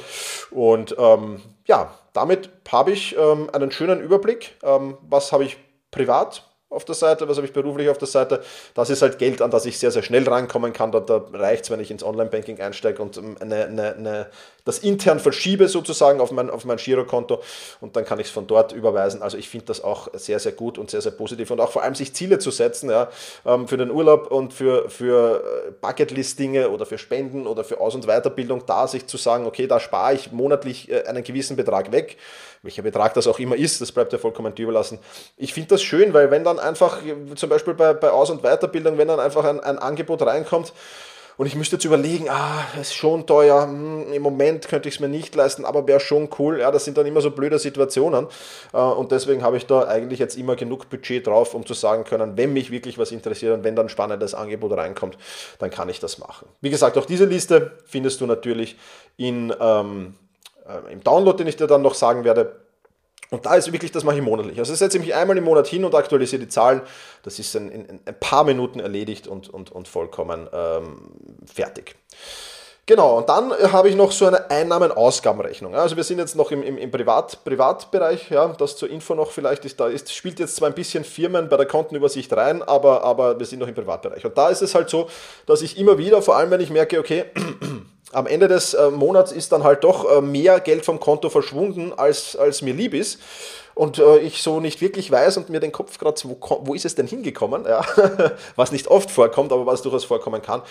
Und 0.50 0.96
ähm, 0.98 1.42
ja, 1.66 1.94
damit 2.14 2.48
habe 2.72 2.92
ich 2.92 3.14
ähm, 3.16 3.50
einen 3.52 3.70
schönen 3.70 4.00
Überblick. 4.00 4.56
Ähm, 4.62 4.96
was 5.02 5.30
habe 5.30 5.44
ich 5.44 5.58
privat 5.90 6.48
auf 6.70 6.84
der 6.84 6.94
Seite, 6.94 7.28
was 7.28 7.36
habe 7.36 7.46
ich 7.46 7.52
beruflich 7.52 7.88
auf 7.88 7.98
der 7.98 8.08
Seite. 8.08 8.42
Das 8.74 8.90
ist 8.90 9.00
halt 9.00 9.18
Geld, 9.18 9.40
an 9.40 9.50
das 9.50 9.64
ich 9.64 9.78
sehr, 9.78 9.90
sehr 9.90 10.02
schnell 10.02 10.28
rankommen 10.28 10.72
kann. 10.72 10.92
Da, 10.92 11.00
da 11.00 11.24
reicht 11.32 11.64
es, 11.64 11.70
wenn 11.70 11.80
ich 11.80 11.90
ins 11.90 12.04
Online-Banking 12.04 12.60
einsteige 12.60 13.02
und 13.02 13.16
ähm, 13.16 13.36
eine, 13.40 13.66
eine, 13.66 13.94
eine, 13.94 14.26
das 14.68 14.80
intern 14.80 15.18
verschiebe 15.18 15.66
sozusagen 15.66 16.20
auf 16.20 16.30
mein, 16.30 16.50
auf 16.50 16.66
mein 16.66 16.76
Girokonto 16.76 17.40
und 17.80 17.96
dann 17.96 18.04
kann 18.04 18.20
ich 18.20 18.26
es 18.26 18.32
von 18.32 18.46
dort 18.46 18.72
überweisen. 18.72 19.22
Also 19.22 19.38
ich 19.38 19.48
finde 19.48 19.64
das 19.66 19.82
auch 19.82 20.08
sehr, 20.12 20.38
sehr 20.38 20.52
gut 20.52 20.76
und 20.76 20.90
sehr, 20.90 21.00
sehr 21.00 21.12
positiv 21.12 21.50
und 21.50 21.58
auch 21.58 21.70
vor 21.70 21.82
allem 21.82 21.94
sich 21.94 22.14
Ziele 22.14 22.38
zu 22.38 22.50
setzen 22.50 22.90
ja, 22.90 23.08
ähm, 23.46 23.66
für 23.66 23.78
den 23.78 23.90
Urlaub 23.90 24.30
und 24.30 24.52
für, 24.52 24.90
für 24.90 25.42
äh, 25.68 25.70
Bucketlist-Dinge 25.80 26.68
oder 26.68 26.84
für 26.84 26.98
Spenden 26.98 27.46
oder 27.46 27.64
für 27.64 27.80
Aus- 27.80 27.94
und 27.94 28.06
Weiterbildung, 28.06 28.64
da 28.66 28.86
sich 28.86 29.06
zu 29.06 29.16
sagen, 29.16 29.46
okay, 29.46 29.66
da 29.66 29.80
spare 29.80 30.14
ich 30.14 30.32
monatlich 30.32 30.90
äh, 30.90 31.04
einen 31.04 31.24
gewissen 31.24 31.56
Betrag 31.56 31.90
weg 31.90 32.18
welcher 32.62 32.82
Betrag 32.82 33.14
das 33.14 33.28
auch 33.28 33.38
immer 33.38 33.54
ist, 33.54 33.80
das 33.80 33.92
bleibt 33.92 34.12
ja 34.12 34.18
vollkommen 34.18 34.52
überlassen. 34.56 34.98
Ich 35.36 35.54
finde 35.54 35.68
das 35.70 35.82
schön, 35.82 36.12
weil 36.12 36.32
wenn 36.32 36.42
dann 36.42 36.58
einfach, 36.58 36.98
zum 37.36 37.48
Beispiel 37.48 37.74
bei, 37.74 37.94
bei 37.94 38.10
Aus- 38.10 38.30
und 38.30 38.42
Weiterbildung, 38.42 38.98
wenn 38.98 39.06
dann 39.06 39.20
einfach 39.20 39.44
ein, 39.44 39.60
ein 39.60 39.78
Angebot 39.78 40.22
reinkommt, 40.22 40.72
und 41.38 41.46
ich 41.46 41.54
müsste 41.54 41.76
jetzt 41.76 41.84
überlegen, 41.84 42.28
ah, 42.28 42.64
ist 42.78 42.94
schon 42.94 43.26
teuer, 43.26 43.62
hm, 43.62 44.12
im 44.12 44.22
Moment 44.22 44.68
könnte 44.68 44.88
ich 44.88 44.96
es 44.96 45.00
mir 45.00 45.08
nicht 45.08 45.34
leisten, 45.34 45.64
aber 45.64 45.86
wäre 45.86 46.00
schon 46.00 46.28
cool. 46.38 46.60
Ja, 46.60 46.70
das 46.70 46.84
sind 46.84 46.98
dann 46.98 47.06
immer 47.06 47.20
so 47.20 47.30
blöde 47.30 47.58
Situationen. 47.58 48.26
Äh, 48.74 48.78
und 48.78 49.12
deswegen 49.12 49.42
habe 49.42 49.56
ich 49.56 49.64
da 49.64 49.86
eigentlich 49.86 50.18
jetzt 50.18 50.36
immer 50.36 50.56
genug 50.56 50.90
Budget 50.90 51.26
drauf, 51.26 51.54
um 51.54 51.64
zu 51.64 51.74
sagen 51.74 52.04
können, 52.04 52.36
wenn 52.36 52.52
mich 52.52 52.70
wirklich 52.70 52.98
was 52.98 53.12
interessiert 53.12 53.54
und 53.54 53.64
wenn 53.64 53.76
dann 53.76 53.86
ein 53.86 53.88
spannendes 53.88 54.34
Angebot 54.34 54.76
reinkommt, 54.76 55.16
dann 55.60 55.70
kann 55.70 55.88
ich 55.88 56.00
das 56.00 56.18
machen. 56.18 56.48
Wie 56.60 56.70
gesagt, 56.70 56.98
auch 56.98 57.06
diese 57.06 57.24
Liste 57.24 57.78
findest 57.86 58.20
du 58.20 58.26
natürlich 58.26 58.76
in 59.16 59.54
ähm, 59.60 60.14
äh, 60.68 60.92
im 60.92 61.02
Download, 61.02 61.38
den 61.38 61.46
ich 61.46 61.56
dir 61.56 61.66
dann 61.66 61.82
noch 61.82 61.94
sagen 61.94 62.24
werde. 62.24 62.67
Und 63.30 63.44
da 63.44 63.56
ist 63.56 63.70
wirklich, 63.72 63.92
das 63.92 64.04
mache 64.04 64.16
ich 64.16 64.22
monatlich. 64.22 64.58
Also 64.58 64.74
setze 64.74 64.96
ich 64.96 65.04
mich 65.04 65.14
einmal 65.14 65.36
im 65.36 65.44
Monat 65.44 65.66
hin 65.66 65.84
und 65.84 65.94
aktualisiere 65.94 66.40
die 66.40 66.48
Zahlen. 66.48 66.80
Das 67.22 67.38
ist 67.38 67.54
in, 67.54 67.70
in 67.70 68.00
ein 68.04 68.20
paar 68.20 68.44
Minuten 68.44 68.80
erledigt 68.80 69.26
und, 69.26 69.50
und, 69.50 69.70
und 69.70 69.86
vollkommen 69.86 70.48
ähm, 70.52 71.10
fertig. 71.44 71.94
Genau, 72.88 73.18
und 73.18 73.28
dann 73.28 73.52
habe 73.70 73.90
ich 73.90 73.96
noch 73.96 74.12
so 74.12 74.24
eine 74.24 74.50
Einnahmen-Ausgabenrechnung. 74.50 75.74
Also 75.74 75.94
wir 75.94 76.04
sind 76.04 76.20
jetzt 76.20 76.36
noch 76.36 76.50
im, 76.50 76.62
im, 76.62 76.78
im 76.78 76.90
Privat, 76.90 77.44
Privatbereich, 77.44 78.30
ja, 78.30 78.48
das 78.48 78.78
zur 78.78 78.88
Info 78.88 79.14
noch 79.14 79.30
vielleicht 79.30 79.66
ist, 79.66 79.78
da 79.78 79.88
ist, 79.88 80.10
spielt 80.10 80.40
jetzt 80.40 80.56
zwar 80.56 80.68
ein 80.70 80.74
bisschen 80.74 81.04
Firmen 81.04 81.50
bei 81.50 81.58
der 81.58 81.66
Kontenübersicht 81.66 82.32
rein, 82.32 82.62
aber, 82.62 83.04
aber 83.04 83.38
wir 83.38 83.44
sind 83.44 83.58
noch 83.58 83.68
im 83.68 83.74
Privatbereich. 83.74 84.24
Und 84.24 84.38
da 84.38 84.48
ist 84.48 84.62
es 84.62 84.74
halt 84.74 84.88
so, 84.88 85.06
dass 85.44 85.60
ich 85.60 85.78
immer 85.78 85.98
wieder, 85.98 86.22
vor 86.22 86.36
allem 86.36 86.50
wenn 86.50 86.62
ich 86.62 86.70
merke, 86.70 86.98
okay, 86.98 87.26
am 88.12 88.26
Ende 88.26 88.48
des 88.48 88.74
äh, 88.74 88.90
Monats 88.90 89.32
ist 89.32 89.52
dann 89.52 89.64
halt 89.64 89.84
doch 89.84 90.10
äh, 90.10 90.20
mehr 90.20 90.60
Geld 90.60 90.84
vom 90.84 91.00
Konto 91.00 91.28
verschwunden, 91.30 91.92
als, 91.96 92.36
als 92.36 92.62
mir 92.62 92.74
lieb 92.74 92.94
ist 92.94 93.18
und 93.78 94.00
äh, 94.00 94.18
ich 94.18 94.42
so 94.42 94.58
nicht 94.58 94.80
wirklich 94.80 95.08
weiß 95.08 95.36
und 95.36 95.50
mir 95.50 95.60
den 95.60 95.70
Kopf 95.70 95.98
gerade, 95.98 96.20
wo, 96.24 96.36
wo 96.64 96.74
ist 96.74 96.84
es 96.84 96.96
denn 96.96 97.06
hingekommen, 97.06 97.64
ja, 97.64 97.84
was 98.56 98.72
nicht 98.72 98.88
oft 98.88 99.08
vorkommt, 99.08 99.52
aber 99.52 99.66
was 99.66 99.82
durchaus 99.82 100.04
vorkommen 100.04 100.42
kann, 100.42 100.62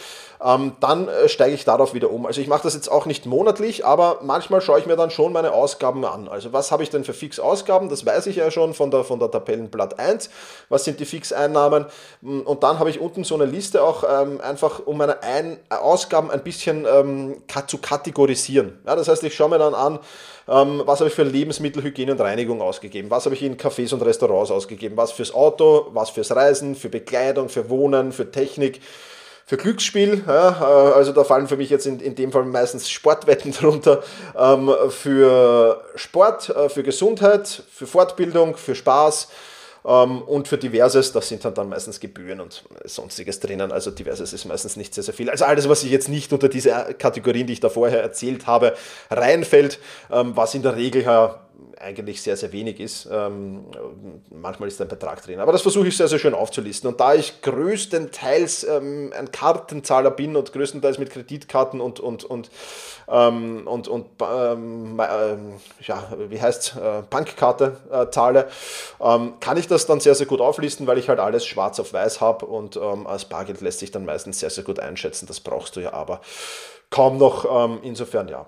ähm, 0.43 0.73
dann 0.81 1.07
äh, 1.07 1.29
steige 1.29 1.55
ich 1.55 1.63
darauf 1.63 1.93
wieder 1.93 2.11
um. 2.11 2.25
Also 2.25 2.41
ich 2.41 2.47
mache 2.47 2.63
das 2.63 2.73
jetzt 2.73 2.91
auch 2.91 3.05
nicht 3.05 3.25
monatlich, 3.25 3.85
aber 3.85 4.19
manchmal 4.23 4.59
schaue 4.59 4.79
ich 4.79 4.87
mir 4.87 4.97
dann 4.97 5.09
schon 5.09 5.31
meine 5.31 5.53
Ausgaben 5.53 6.03
an. 6.03 6.27
Also 6.27 6.51
was 6.51 6.69
habe 6.73 6.83
ich 6.83 6.89
denn 6.89 7.05
für 7.05 7.13
Fixausgaben? 7.13 7.87
Das 7.87 8.05
weiß 8.05 8.27
ich 8.27 8.35
ja 8.35 8.51
schon 8.51 8.73
von 8.73 8.91
der, 8.91 9.05
von 9.05 9.19
der 9.19 9.31
Tabellenblatt 9.31 9.97
1. 9.97 10.29
Was 10.67 10.83
sind 10.83 10.99
die 10.99 11.05
Fixeinnahmen? 11.05 11.85
Mm, 12.19 12.41
und 12.41 12.63
dann 12.63 12.77
habe 12.77 12.89
ich 12.89 12.99
unten 12.99 13.23
so 13.23 13.35
eine 13.35 13.45
Liste 13.45 13.83
auch 13.83 14.03
ähm, 14.03 14.41
einfach, 14.41 14.81
um 14.85 14.97
meine 14.97 15.23
ein 15.23 15.57
Ausgaben 15.69 16.29
ein 16.29 16.43
bisschen 16.43 16.85
ähm, 16.85 17.37
zu 17.67 17.77
kategorisieren. 17.77 18.79
Ja, 18.85 18.97
das 18.97 19.07
heißt, 19.07 19.23
ich 19.23 19.33
schaue 19.33 19.49
mir 19.49 19.59
dann 19.59 19.75
an, 19.75 19.99
ähm, 20.47 20.81
was 20.85 20.99
habe 20.99 21.09
ich 21.09 21.15
für 21.15 21.23
Lebensmittel, 21.23 21.83
Hygiene 21.83 22.13
und 22.13 22.21
Reinigung 22.21 22.61
ausgegeben? 22.61 23.09
Was 23.09 23.25
habe 23.25 23.35
ich 23.35 23.43
in 23.43 23.57
Cafés 23.57 23.93
und 23.93 24.01
Restaurants 24.01 24.51
ausgegeben? 24.51 24.95
Was 24.97 25.11
fürs 25.11 25.33
Auto, 25.33 25.87
was 25.91 26.09
fürs 26.09 26.35
Reisen, 26.35 26.75
für 26.75 26.89
Bekleidung, 26.89 27.49
für 27.49 27.69
Wohnen, 27.69 28.11
für 28.11 28.31
Technik? 28.31 28.81
für 29.49 29.55
Glücksspiel, 29.55 30.25
ja, 30.27 30.49
äh, 30.59 30.93
also 30.93 31.13
da 31.13 31.23
fallen 31.23 31.47
für 31.47 31.55
mich 31.55 31.69
jetzt 31.69 31.87
in, 31.87 32.01
in 32.01 32.15
dem 32.15 32.33
Fall 32.33 32.43
meistens 32.43 32.89
Sportwetten 32.89 33.51
drunter, 33.57 34.03
ähm, 34.37 34.69
für 34.89 35.81
Sport, 35.95 36.49
äh, 36.49 36.67
für 36.67 36.83
Gesundheit, 36.83 37.63
für 37.71 37.87
Fortbildung, 37.87 38.57
für 38.57 38.75
Spaß, 38.75 39.29
und 39.87 40.49
für 40.49 40.57
Diverses, 40.57 41.13
das 41.13 41.29
sind 41.29 41.45
dann, 41.45 41.69
meistens 41.69 42.01
Gebühren 42.01 42.41
und 42.41 42.65
sonstiges 42.83 43.39
drinnen. 43.39 43.71
Also 43.71 43.89
Diverses 43.89 44.33
ist 44.33 44.43
meistens 44.43 44.75
nicht 44.75 44.93
sehr, 44.93 45.03
sehr 45.03 45.13
viel. 45.13 45.29
Also 45.29 45.45
alles, 45.45 45.69
was 45.69 45.79
sich 45.79 45.91
jetzt 45.91 46.09
nicht 46.09 46.33
unter 46.33 46.49
diese 46.49 46.93
Kategorien, 46.99 47.47
die 47.47 47.53
ich 47.53 47.61
da 47.61 47.69
vorher 47.69 48.01
erzählt 48.01 48.47
habe, 48.47 48.75
reinfällt, 49.09 49.79
ähm, 50.11 50.35
was 50.35 50.53
in 50.55 50.61
der 50.61 50.75
Regel 50.75 51.03
ja 51.03 51.39
eigentlich 51.79 52.21
sehr, 52.21 52.37
sehr 52.37 52.51
wenig 52.51 52.79
ist. 52.79 53.07
Ähm, 53.11 53.65
manchmal 54.29 54.67
ist 54.67 54.81
ein 54.81 54.87
Betrag 54.87 55.23
drin. 55.23 55.39
Aber 55.39 55.51
das 55.51 55.61
versuche 55.61 55.87
ich 55.87 55.97
sehr, 55.97 56.07
sehr 56.07 56.19
schön 56.19 56.33
aufzulisten. 56.33 56.89
Und 56.89 56.99
da 56.99 57.13
ich 57.13 57.41
größtenteils 57.41 58.63
ähm, 58.65 59.13
ein 59.17 59.31
Kartenzahler 59.31 60.11
bin 60.11 60.35
und 60.35 60.53
größtenteils 60.53 60.97
mit 60.97 61.09
Kreditkarten 61.09 61.81
und, 61.81 61.99
und, 61.99 62.23
und, 62.23 62.49
ähm, 63.07 63.67
und, 63.67 63.87
und 63.87 64.05
äh, 64.21 65.37
ja, 65.83 66.07
wie 66.29 66.41
heißt 66.41 66.75
äh, 66.77 67.03
Bankkarte 67.09 67.77
äh, 67.91 68.09
zahle, 68.11 68.47
ähm, 68.99 69.33
kann 69.39 69.57
ich 69.57 69.67
das 69.67 69.85
dann 69.85 69.99
sehr, 69.99 70.15
sehr 70.15 70.27
gut 70.27 70.41
auflisten, 70.41 70.87
weil 70.87 70.97
ich 70.97 71.09
halt 71.09 71.19
alles 71.19 71.45
schwarz 71.45 71.79
auf 71.79 71.93
weiß 71.93 72.21
habe 72.21 72.45
und 72.45 72.75
ähm, 72.75 73.07
als 73.07 73.25
Bargeld 73.25 73.61
lässt 73.61 73.79
sich 73.79 73.91
dann 73.91 74.05
meistens 74.05 74.39
sehr, 74.39 74.49
sehr 74.49 74.63
gut 74.63 74.79
einschätzen. 74.79 75.27
Das 75.27 75.39
brauchst 75.39 75.75
du 75.75 75.79
ja 75.79 75.93
aber 75.93 76.21
kaum 76.89 77.17
noch. 77.17 77.79
insofern 77.83 78.29
ja. 78.29 78.45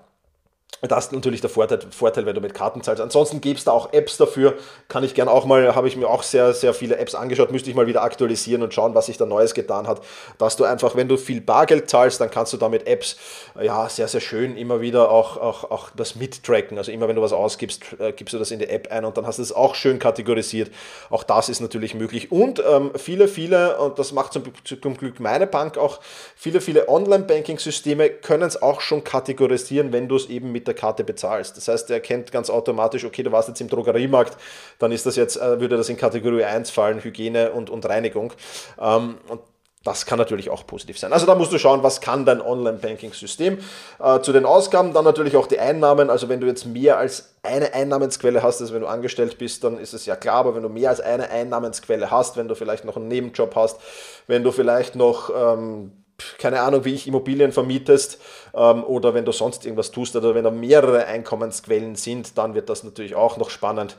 Das 0.82 1.06
ist 1.06 1.12
natürlich 1.12 1.42
der 1.42 1.50
Vorteil, 1.50 1.80
Vorteil, 1.90 2.24
wenn 2.24 2.34
du 2.34 2.40
mit 2.40 2.54
Karten 2.54 2.82
zahlst. 2.82 3.02
Ansonsten 3.02 3.42
gibt 3.42 3.58
es 3.58 3.64
da 3.64 3.72
auch 3.72 3.92
Apps 3.92 4.16
dafür. 4.16 4.54
Kann 4.88 5.04
ich 5.04 5.14
gerne 5.14 5.30
auch 5.30 5.44
mal, 5.44 5.74
habe 5.74 5.88
ich 5.88 5.96
mir 5.96 6.08
auch 6.08 6.22
sehr, 6.22 6.54
sehr 6.54 6.72
viele 6.72 6.96
Apps 6.96 7.14
angeschaut, 7.14 7.52
müsste 7.52 7.68
ich 7.68 7.76
mal 7.76 7.86
wieder 7.86 8.02
aktualisieren 8.02 8.62
und 8.62 8.72
schauen, 8.72 8.94
was 8.94 9.06
sich 9.06 9.18
da 9.18 9.26
Neues 9.26 9.52
getan 9.52 9.86
hat. 9.86 10.00
Dass 10.38 10.56
du 10.56 10.64
einfach, 10.64 10.96
wenn 10.96 11.06
du 11.06 11.18
viel 11.18 11.42
Bargeld 11.42 11.90
zahlst, 11.90 12.20
dann 12.20 12.30
kannst 12.30 12.54
du 12.54 12.56
da 12.56 12.70
mit 12.70 12.86
Apps 12.86 13.16
ja 13.60 13.90
sehr, 13.90 14.08
sehr 14.08 14.22
schön 14.22 14.56
immer 14.56 14.80
wieder 14.80 15.10
auch, 15.10 15.36
auch, 15.36 15.70
auch 15.70 15.90
das 15.94 16.14
mittracken. 16.14 16.78
Also 16.78 16.92
immer 16.92 17.08
wenn 17.08 17.16
du 17.16 17.22
was 17.22 17.34
ausgibst, 17.34 17.82
äh, 17.98 18.12
gibst 18.12 18.32
du 18.32 18.38
das 18.38 18.50
in 18.50 18.58
die 18.58 18.68
App 18.68 18.90
ein 18.90 19.04
und 19.04 19.18
dann 19.18 19.26
hast 19.26 19.38
du 19.38 19.42
es 19.42 19.52
auch 19.52 19.74
schön 19.74 19.98
kategorisiert. 19.98 20.70
Auch 21.10 21.24
das 21.24 21.50
ist 21.50 21.60
natürlich 21.60 21.94
möglich. 21.94 22.32
Und 22.32 22.62
ähm, 22.66 22.92
viele, 22.96 23.28
viele, 23.28 23.76
und 23.78 23.98
das 23.98 24.12
macht 24.12 24.32
zum, 24.32 24.44
zum 24.64 24.96
Glück 24.96 25.20
meine 25.20 25.46
Bank 25.46 25.76
auch, 25.76 26.00
viele, 26.34 26.62
viele 26.62 26.88
Online-Banking-Systeme 26.88 28.08
können 28.08 28.44
es 28.44 28.62
auch 28.62 28.80
schon 28.80 29.04
kategorisieren, 29.04 29.92
wenn 29.92 30.08
du 30.08 30.16
es 30.16 30.30
eben 30.30 30.52
mit 30.52 30.59
der 30.66 30.74
Karte 30.74 31.04
bezahlst. 31.04 31.56
Das 31.56 31.68
heißt, 31.68 31.90
er 31.90 31.96
erkennt 31.96 32.32
ganz 32.32 32.50
automatisch, 32.50 33.04
okay, 33.04 33.22
du 33.22 33.32
warst 33.32 33.48
jetzt 33.48 33.60
im 33.60 33.68
Drogeriemarkt, 33.68 34.36
dann 34.78 34.92
ist 34.92 35.06
das 35.06 35.16
jetzt, 35.16 35.36
äh, 35.36 35.60
würde 35.60 35.76
das 35.76 35.88
in 35.88 35.96
Kategorie 35.96 36.44
1 36.44 36.70
fallen, 36.70 37.02
Hygiene 37.02 37.52
und, 37.52 37.70
und 37.70 37.86
Reinigung. 37.88 38.32
Ähm, 38.80 39.18
und 39.28 39.40
Das 39.82 40.04
kann 40.04 40.18
natürlich 40.18 40.50
auch 40.50 40.66
positiv 40.66 40.98
sein. 40.98 41.10
Also 41.14 41.24
da 41.24 41.34
musst 41.34 41.52
du 41.52 41.58
schauen, 41.58 41.82
was 41.82 42.02
kann 42.02 42.26
dein 42.26 42.42
Online-Banking-System. 42.42 43.58
Äh, 43.98 44.20
zu 44.20 44.32
den 44.32 44.44
Ausgaben 44.44 44.92
dann 44.92 45.06
natürlich 45.06 45.36
auch 45.36 45.46
die 45.46 45.58
Einnahmen. 45.58 46.10
Also 46.10 46.28
wenn 46.28 46.38
du 46.38 46.46
jetzt 46.46 46.66
mehr 46.66 46.98
als 46.98 47.36
eine 47.42 47.72
Einnahmensquelle 47.72 48.42
hast, 48.42 48.60
also 48.60 48.74
wenn 48.74 48.82
du 48.82 48.88
angestellt 48.88 49.38
bist, 49.38 49.64
dann 49.64 49.78
ist 49.78 49.94
es 49.94 50.04
ja 50.04 50.16
klar, 50.16 50.36
aber 50.36 50.54
wenn 50.54 50.62
du 50.62 50.68
mehr 50.68 50.90
als 50.90 51.00
eine 51.00 51.30
Einnahmensquelle 51.30 52.10
hast, 52.10 52.36
wenn 52.36 52.46
du 52.46 52.54
vielleicht 52.54 52.84
noch 52.84 52.96
einen 52.96 53.08
Nebenjob 53.08 53.56
hast, 53.56 53.80
wenn 54.26 54.44
du 54.44 54.52
vielleicht 54.52 54.96
noch 54.96 55.30
ähm, 55.34 55.92
keine 56.36 56.60
Ahnung, 56.60 56.84
wie 56.84 56.92
ich 56.92 57.06
Immobilien 57.06 57.50
vermietest 57.50 58.20
oder 58.52 59.14
wenn 59.14 59.24
du 59.24 59.32
sonst 59.32 59.64
irgendwas 59.64 59.90
tust 59.90 60.16
oder 60.16 60.34
wenn 60.34 60.44
da 60.44 60.50
mehrere 60.50 61.06
Einkommensquellen 61.06 61.94
sind, 61.96 62.36
dann 62.36 62.54
wird 62.54 62.68
das 62.68 62.84
natürlich 62.84 63.14
auch 63.14 63.36
noch 63.36 63.50
spannend, 63.50 63.96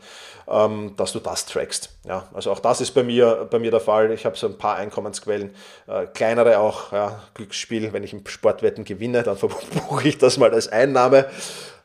ähm, 0.49 0.93
dass 0.97 1.13
du 1.13 1.19
das 1.19 1.45
trackst. 1.45 1.89
Ja, 2.05 2.27
also 2.33 2.51
auch 2.51 2.59
das 2.59 2.81
ist 2.81 2.91
bei 2.91 3.03
mir, 3.03 3.47
bei 3.49 3.59
mir 3.59 3.71
der 3.71 3.79
Fall. 3.79 4.11
Ich 4.11 4.25
habe 4.25 4.37
so 4.37 4.47
ein 4.47 4.57
paar 4.57 4.75
Einkommensquellen, 4.75 5.53
äh, 5.87 6.05
kleinere 6.07 6.59
auch, 6.59 6.91
ja, 6.91 7.21
Glücksspiel, 7.33 7.93
wenn 7.93 8.03
ich 8.03 8.13
im 8.13 8.25
Sportwetten 8.25 8.83
gewinne, 8.83 9.23
dann 9.23 9.37
verbuche 9.37 10.07
ich 10.07 10.17
das 10.17 10.37
mal 10.37 10.51
als 10.51 10.67
Einnahme 10.67 11.27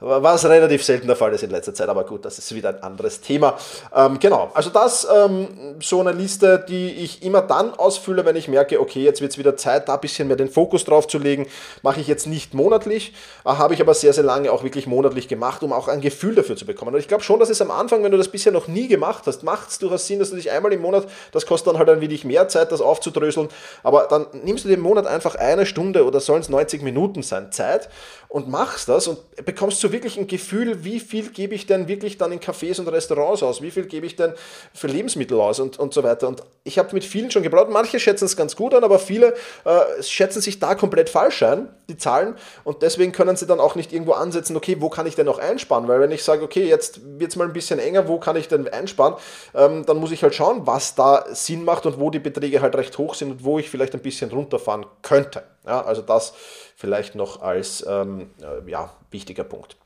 was 0.01 0.45
relativ 0.45 0.85
selten 0.85 1.07
der 1.07 1.17
Fall 1.17 1.33
ist 1.33 1.43
in 1.43 1.51
letzter 1.51 1.73
Zeit, 1.73 1.89
aber 1.89 2.05
gut, 2.05 2.25
das 2.25 2.39
ist 2.39 2.55
wieder 2.55 2.69
ein 2.69 2.83
anderes 2.83 3.21
Thema. 3.21 3.59
Ähm, 3.95 4.19
genau, 4.19 4.51
also 4.53 4.71
das 4.71 5.07
ähm, 5.13 5.49
so 5.81 6.01
eine 6.01 6.13
Liste, 6.13 6.65
die 6.69 6.91
ich 6.91 7.23
immer 7.23 7.43
dann 7.43 7.73
ausfülle, 7.75 8.25
wenn 8.25 8.37
ich 8.37 8.49
merke, 8.49 8.81
okay, 8.81 9.03
jetzt 9.03 9.21
wird 9.21 9.33
es 9.33 9.39
wieder 9.39 9.57
Zeit, 9.57 9.89
da 9.89 9.95
ein 9.95 10.01
bisschen 10.01 10.29
mehr 10.29 10.37
den 10.37 10.51
Fokus 10.51 10.85
drauf 10.85 11.07
zu 11.07 11.19
legen. 11.19 11.47
Mache 11.83 12.01
ich 12.01 12.09
jetzt 12.09 12.27
nicht 12.27 12.53
monatlich, 12.57 13.13
äh, 13.45 13.51
habe 13.51 13.75
ich 13.75 13.81
aber 13.81 13.95
sehr, 13.95 14.13
sehr 14.13 14.25
lange 14.25 14.51
auch 14.51 14.65
wirklich 14.65 14.87
monatlich 14.87 15.29
gemacht, 15.29 15.63
um 15.63 15.73
auch 15.73 15.87
ein 15.89 16.01
Gefühl 16.01 16.35
dafür 16.35 16.57
zu 16.57 16.67
bekommen. 16.67 16.95
Und 16.95 17.01
ich 17.01 17.09
glaube 17.09 17.23
schon, 17.23 17.39
dass 17.39 17.51
es 17.51 17.63
am 17.63 17.71
Anfang, 17.71 18.03
wenn 18.03 18.11
du 18.11 18.19
das 18.19 18.29
bisher 18.29 18.53
noch 18.53 18.67
nie 18.67 18.89
gemacht 18.89 19.25
hast, 19.27 19.43
macht 19.45 19.69
es 19.69 19.79
durchaus 19.79 20.07
Sinn, 20.07 20.19
dass 20.19 20.31
du 20.31 20.37
dich 20.37 20.51
einmal 20.51 20.73
im 20.73 20.81
Monat, 20.81 21.07
das 21.33 21.47
kostet 21.47 21.69
dann 21.69 21.79
halt 21.79 21.89
ein 21.89 22.01
wenig 22.01 22.25
mehr 22.25 22.49
Zeit, 22.49 22.73
das 22.73 22.81
aufzudröseln, 22.81 23.49
aber 23.83 24.07
dann 24.11 24.27
nimmst 24.43 24.65
du 24.65 24.69
dir 24.69 24.75
im 24.75 24.81
Monat 24.81 25.07
einfach 25.07 25.37
eine 25.37 25.67
Stunde 25.67 26.05
oder 26.05 26.21
sollen 26.21 26.41
es 26.41 26.49
90 26.49 26.83
Minuten 26.83 27.23
sein 27.23 27.53
Zeit 27.53 27.89
und 28.29 28.49
machst 28.49 28.89
das 28.89 29.07
und 29.09 29.19
bekommst 29.45 29.81
so 29.81 29.93
wirklich 29.93 30.19
ein 30.19 30.27
Gefühl, 30.27 30.85
wie 30.85 31.01
viel 31.01 31.31
gebe 31.31 31.55
ich 31.55 31.67
denn 31.67 31.89
wirklich 31.89 32.19
dann 32.19 32.33
in 32.33 32.41
Cafés 32.41 32.81
und 32.81 32.89
Restaurants 32.89 33.43
aus, 33.43 33.63
wie 33.63 33.71
viel 33.71 33.87
gebe 33.87 34.07
ich 34.07 34.17
denn 34.17 34.33
für 34.75 34.87
Lebensmittel 34.87 35.41
aus 35.41 35.61
und, 35.61 35.79
und 35.79 35.95
so 35.95 36.03
weiter. 36.03 36.29
Und 36.29 36.43
ich 36.65 36.79
habe 36.79 36.93
mit 36.93 37.05
vielen 37.05 37.31
schon 37.31 37.43
gebraucht, 37.43 37.69
manche 37.71 38.01
schätzen 38.01 38.25
es 38.25 38.37
ganz 38.37 38.57
gut 38.57 38.75
an, 38.75 38.85
aber 38.85 38.99
viele 38.99 39.35
äh, 39.65 40.03
schätzen 40.03 40.41
sich 40.41 40.59
da 40.59 40.75
komplett 40.75 41.09
falsch 41.09 41.43
ein, 41.43 41.69
die 41.89 41.97
Zahlen, 41.97 42.35
und 42.65 42.83
deswegen 42.83 43.13
können 43.13 43.37
sie 43.37 43.47
dann 43.47 43.61
auch 43.61 43.75
nicht 43.75 43.93
irgendwo 43.93 44.13
ansetzen, 44.13 44.57
okay, 44.57 44.77
wo 44.81 44.89
kann 44.89 45.07
ich 45.07 45.15
denn 45.15 45.27
noch 45.27 45.39
einsparen? 45.39 45.89
Weil 45.89 46.01
wenn 46.01 46.11
ich 46.11 46.25
sage, 46.25 46.43
okay, 46.43 46.67
jetzt 46.67 47.01
wird 47.19 47.31
es 47.31 47.37
mal 47.37 47.45
ein 47.45 47.53
bisschen 47.53 47.79
enger, 47.79 48.09
wo 48.09 48.19
kann 48.19 48.37
ich 48.37 48.49
denn 48.49 48.69
einsparen, 48.69 49.15
ähm, 49.55 49.87
dann 49.87 49.99
muss 49.99 50.13
ich 50.13 50.23
halt 50.23 50.35
schauen, 50.35 50.67
was 50.67 50.95
da 50.95 51.25
Sinn 51.33 51.65
macht 51.65 51.87
und 51.87 52.01
wo 52.01 52.11
die 52.11 52.19
Beträge 52.19 52.61
halt 52.61 52.75
recht 52.77 52.99
hoch 52.99 53.15
sind 53.15 53.31
und 53.31 53.45
wo 53.45 53.59
ich 53.59 53.71
vielleicht 53.71 53.95
ein 53.95 54.01
bisschen 54.01 54.31
runterfahren 54.31 54.87
könnte. 55.03 55.43
Ja, 55.67 55.85
also 55.85 56.03
das 56.03 56.33
vielleicht 56.77 57.15
noch 57.15 57.43
als 57.43 57.85
ähm, 57.89 58.31
äh, 58.41 58.71
ja, 58.71 58.93
wichtiger 59.11 59.45
Punkt. 59.45 59.77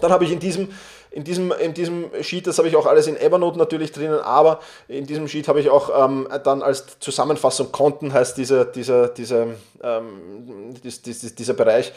Dann 0.00 0.10
habe 0.10 0.24
ich 0.24 0.32
in 0.32 0.40
diesem, 0.40 0.72
in, 1.12 1.22
diesem, 1.22 1.52
in 1.52 1.74
diesem 1.74 2.10
Sheet, 2.20 2.48
das 2.48 2.58
habe 2.58 2.66
ich 2.66 2.74
auch 2.74 2.86
alles 2.86 3.06
in 3.06 3.16
Evernote 3.16 3.58
natürlich 3.58 3.92
drinnen, 3.92 4.18
aber 4.18 4.58
in 4.88 5.06
diesem 5.06 5.28
Sheet 5.28 5.46
habe 5.46 5.60
ich 5.60 5.70
auch 5.70 5.90
ähm, 6.04 6.28
dann 6.42 6.62
als 6.62 6.98
Zusammenfassung 6.98 7.70
Konten, 7.70 8.12
heißt 8.12 8.36
dieser, 8.36 8.64
dieser, 8.64 9.08
dieser, 9.08 9.48
ähm, 9.82 10.74
dies, 10.82 11.02
dies, 11.02 11.34
dieser 11.34 11.54
Bereich, 11.54 11.92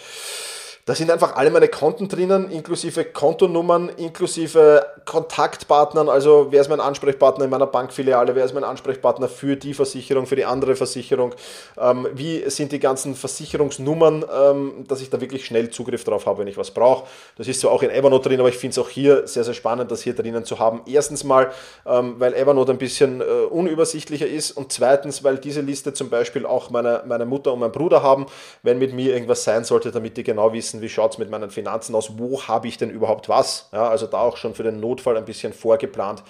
da 0.88 0.96
sind 0.96 1.12
einfach 1.12 1.36
alle 1.36 1.52
meine 1.52 1.68
Konten 1.68 2.08
drinnen, 2.08 2.50
inklusive 2.50 3.04
Kontonummern, 3.04 3.90
inklusive 3.98 4.86
Kontaktpartnern, 5.04 6.08
also 6.08 6.48
wer 6.50 6.62
ist 6.62 6.70
mein 6.70 6.80
Ansprechpartner 6.80 7.44
in 7.44 7.50
meiner 7.50 7.68
Bankfiliale, 7.68 8.36
wer 8.36 8.46
ist 8.46 8.54
mein 8.54 8.64
Ansprechpartner 8.64 9.28
für 9.28 9.58
die 9.58 9.74
Versicherung, 9.74 10.28
für 10.28 10.38
die 10.38 10.46
andere 10.46 10.78
Versicherung, 10.78 11.34
ähm, 11.78 12.08
wie 12.14 12.50
sind 12.50 12.72
die 12.72 12.80
ganzen 12.80 13.16
Versicherungsnummern, 13.16 14.24
ähm, 14.34 14.86
dass 14.88 15.02
ich 15.02 15.10
da 15.10 15.20
wirklich 15.20 15.46
schnell 15.46 15.70
Zugriff 15.72 16.06
drauf 16.06 16.26
habe, 16.26 16.40
wenn 16.40 16.48
ich 16.48 16.56
was 16.56 16.72
brauche. 16.72 17.06
Das 17.38 17.50
ist 17.50 17.60
zwar 17.60 17.72
auch 17.72 17.84
in 17.84 17.90
Evernote 17.90 18.30
drin, 18.30 18.40
aber 18.40 18.48
ich 18.48 18.58
finde 18.58 18.72
es 18.72 18.80
auch 18.80 18.90
hier 18.90 19.28
sehr, 19.28 19.44
sehr 19.44 19.54
spannend, 19.54 19.92
das 19.92 20.04
hier 20.04 20.16
drinnen 20.16 20.46
zu 20.46 20.58
haben. 20.58 20.84
Erstens 20.86 21.26
mal, 21.26 21.52
ähm, 21.86 22.16
weil 22.18 22.34
Evernote 22.34 22.72
ein 22.72 22.78
bisschen 22.78 23.20
äh, 23.20 23.24
unübersichtlicher 23.50 24.28
ist 24.28 24.52
und 24.52 24.72
zweitens, 24.72 25.22
weil 25.22 25.38
diese 25.38 25.60
Liste 25.60 25.92
zum 25.92 26.10
Beispiel 26.10 26.46
auch 26.46 26.70
meine, 26.70 27.04
meine 27.06 27.26
Mutter 27.26 27.52
und 27.52 27.60
mein 27.60 27.74
Bruder 27.74 28.04
haben, 28.04 28.26
wenn 28.64 28.78
mit 28.80 28.94
mir 28.94 29.14
irgendwas 29.14 29.44
sein 29.44 29.66
sollte, 29.66 29.92
damit 29.92 30.16
die 30.16 30.24
genau 30.24 30.54
wissen, 30.54 30.77
wissen, 30.78 30.82
wie 30.82 30.90
schaut 30.90 31.14
es 31.14 31.18
mit 31.18 31.30
meinen 31.30 31.50
Finanzen 31.50 31.96
aus, 31.96 32.18
wo 32.18 32.44
habe 32.44 32.68
ich 32.68 32.78
denn 32.78 32.90
überhaupt 32.90 33.30
was. 33.30 33.70
Ja, 33.72 33.90
also 33.90 34.08
da 34.08 34.20
auch 34.20 34.38
schon 34.38 34.54
für 34.54 34.64
den 34.64 34.80
Notfall 34.80 35.18
ein 35.18 35.26
bisschen 35.26 35.54
vorgeplant. 35.54 36.24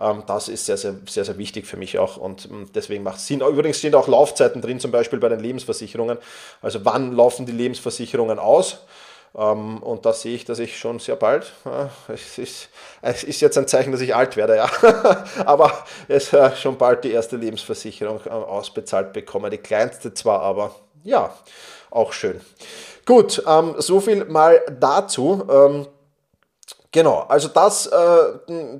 Ähm, 0.00 0.22
das 0.26 0.48
ist 0.48 0.66
sehr, 0.66 0.76
sehr, 0.76 0.94
sehr, 1.08 1.24
sehr 1.24 1.38
wichtig 1.38 1.66
für 1.66 1.76
mich 1.76 1.98
auch 1.98 2.16
und 2.16 2.48
ähm, 2.50 2.66
deswegen 2.74 3.02
macht 3.02 3.16
es 3.16 3.26
Sinn. 3.26 3.40
Übrigens 3.40 3.78
stehen 3.78 3.94
auch 3.94 4.08
Laufzeiten 4.08 4.60
drin, 4.62 4.80
zum 4.80 4.90
Beispiel 4.90 5.18
bei 5.18 5.28
den 5.28 5.40
Lebensversicherungen. 5.40 6.18
Also 6.62 6.84
wann 6.84 7.12
laufen 7.12 7.46
die 7.46 7.52
Lebensversicherungen 7.52 8.38
aus? 8.38 8.80
Ähm, 9.36 9.82
und 9.82 10.06
da 10.06 10.12
sehe 10.12 10.34
ich, 10.36 10.44
dass 10.44 10.60
ich 10.60 10.78
schon 10.78 11.00
sehr 11.00 11.16
bald, 11.16 11.52
äh, 11.64 12.12
es, 12.12 12.38
ist, 12.38 12.68
es 13.02 13.24
ist 13.24 13.40
jetzt 13.40 13.58
ein 13.58 13.66
Zeichen, 13.66 13.90
dass 13.90 14.00
ich 14.00 14.14
alt 14.14 14.36
werde, 14.36 14.56
ja, 14.56 14.70
aber 15.44 15.72
es 16.06 16.32
äh, 16.32 16.54
schon 16.54 16.78
bald 16.78 17.02
die 17.02 17.10
erste 17.10 17.36
Lebensversicherung 17.36 18.20
äh, 18.26 18.30
ausbezahlt 18.30 19.12
bekomme. 19.12 19.50
Die 19.50 19.58
kleinste 19.58 20.14
zwar, 20.14 20.40
aber 20.42 20.76
ja, 21.02 21.34
auch 21.90 22.12
schön. 22.12 22.40
Gut, 23.06 23.42
ähm, 23.46 23.74
so 23.78 24.00
viel 24.00 24.24
mal 24.24 24.60
dazu. 24.80 25.44
Ähm, 25.50 25.86
Genau, 26.94 27.24
also 27.26 27.48
das, 27.48 27.86
äh, 27.88 27.98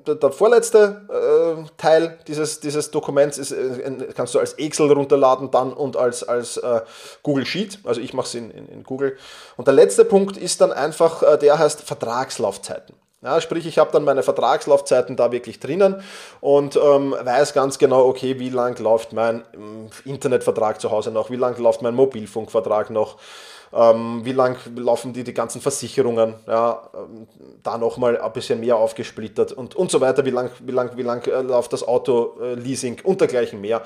der, 0.06 0.30
vorletzte 0.30 1.02
äh, 1.10 1.68
Teil 1.76 2.16
dieses, 2.28 2.60
dieses 2.60 2.92
Dokuments 2.92 3.38
ist, 3.38 3.50
äh, 3.50 4.06
kannst 4.14 4.36
du 4.36 4.38
als 4.38 4.52
Excel 4.52 4.92
runterladen 4.92 5.50
dann 5.50 5.72
und 5.72 5.96
als, 5.96 6.22
als 6.22 6.56
äh, 6.58 6.82
Google 7.24 7.44
Sheet. 7.44 7.80
Also 7.82 8.00
ich 8.00 8.14
mache 8.14 8.28
es 8.28 8.34
in, 8.36 8.52
in, 8.52 8.68
in, 8.68 8.84
Google. 8.84 9.16
Und 9.56 9.66
der 9.66 9.74
letzte 9.74 10.04
Punkt 10.04 10.36
ist 10.36 10.60
dann 10.60 10.70
einfach, 10.70 11.24
äh, 11.24 11.38
der 11.38 11.58
heißt 11.58 11.82
Vertragslaufzeiten. 11.82 12.94
Ja, 13.20 13.40
sprich, 13.40 13.66
ich 13.66 13.78
habe 13.78 13.90
dann 13.90 14.04
meine 14.04 14.22
Vertragslaufzeiten 14.22 15.16
da 15.16 15.32
wirklich 15.32 15.58
drinnen 15.58 16.00
und 16.40 16.76
ähm, 16.76 17.16
weiß 17.20 17.52
ganz 17.52 17.78
genau, 17.78 18.06
okay, 18.06 18.38
wie 18.38 18.50
lang 18.50 18.78
läuft 18.78 19.12
mein 19.12 19.42
ähm, 19.54 19.88
Internetvertrag 20.04 20.80
zu 20.80 20.92
Hause 20.92 21.10
noch, 21.10 21.30
wie 21.30 21.36
lang 21.36 21.58
läuft 21.58 21.82
mein 21.82 21.96
Mobilfunkvertrag 21.96 22.90
noch, 22.90 23.16
wie 23.74 24.32
lang 24.32 24.56
laufen 24.76 25.12
die, 25.12 25.24
die 25.24 25.34
ganzen 25.34 25.60
Versicherungen, 25.60 26.34
ja, 26.46 26.88
ähm, 26.94 27.26
da 27.62 27.76
nochmal 27.76 28.20
ein 28.20 28.32
bisschen 28.32 28.60
mehr 28.60 28.76
aufgesplittert 28.76 29.52
und, 29.52 29.74
und 29.74 29.90
so 29.90 30.00
weiter, 30.00 30.24
wie 30.24 30.30
lang, 30.30 30.50
wie 30.60 30.70
lang, 30.70 30.96
wie 30.96 31.02
lang 31.02 31.26
äh, 31.26 31.42
läuft 31.42 31.72
das 31.72 31.86
Auto-Leasing 31.86 33.00
und 33.02 33.20
dergleichen 33.20 33.60
mehr. 33.60 33.82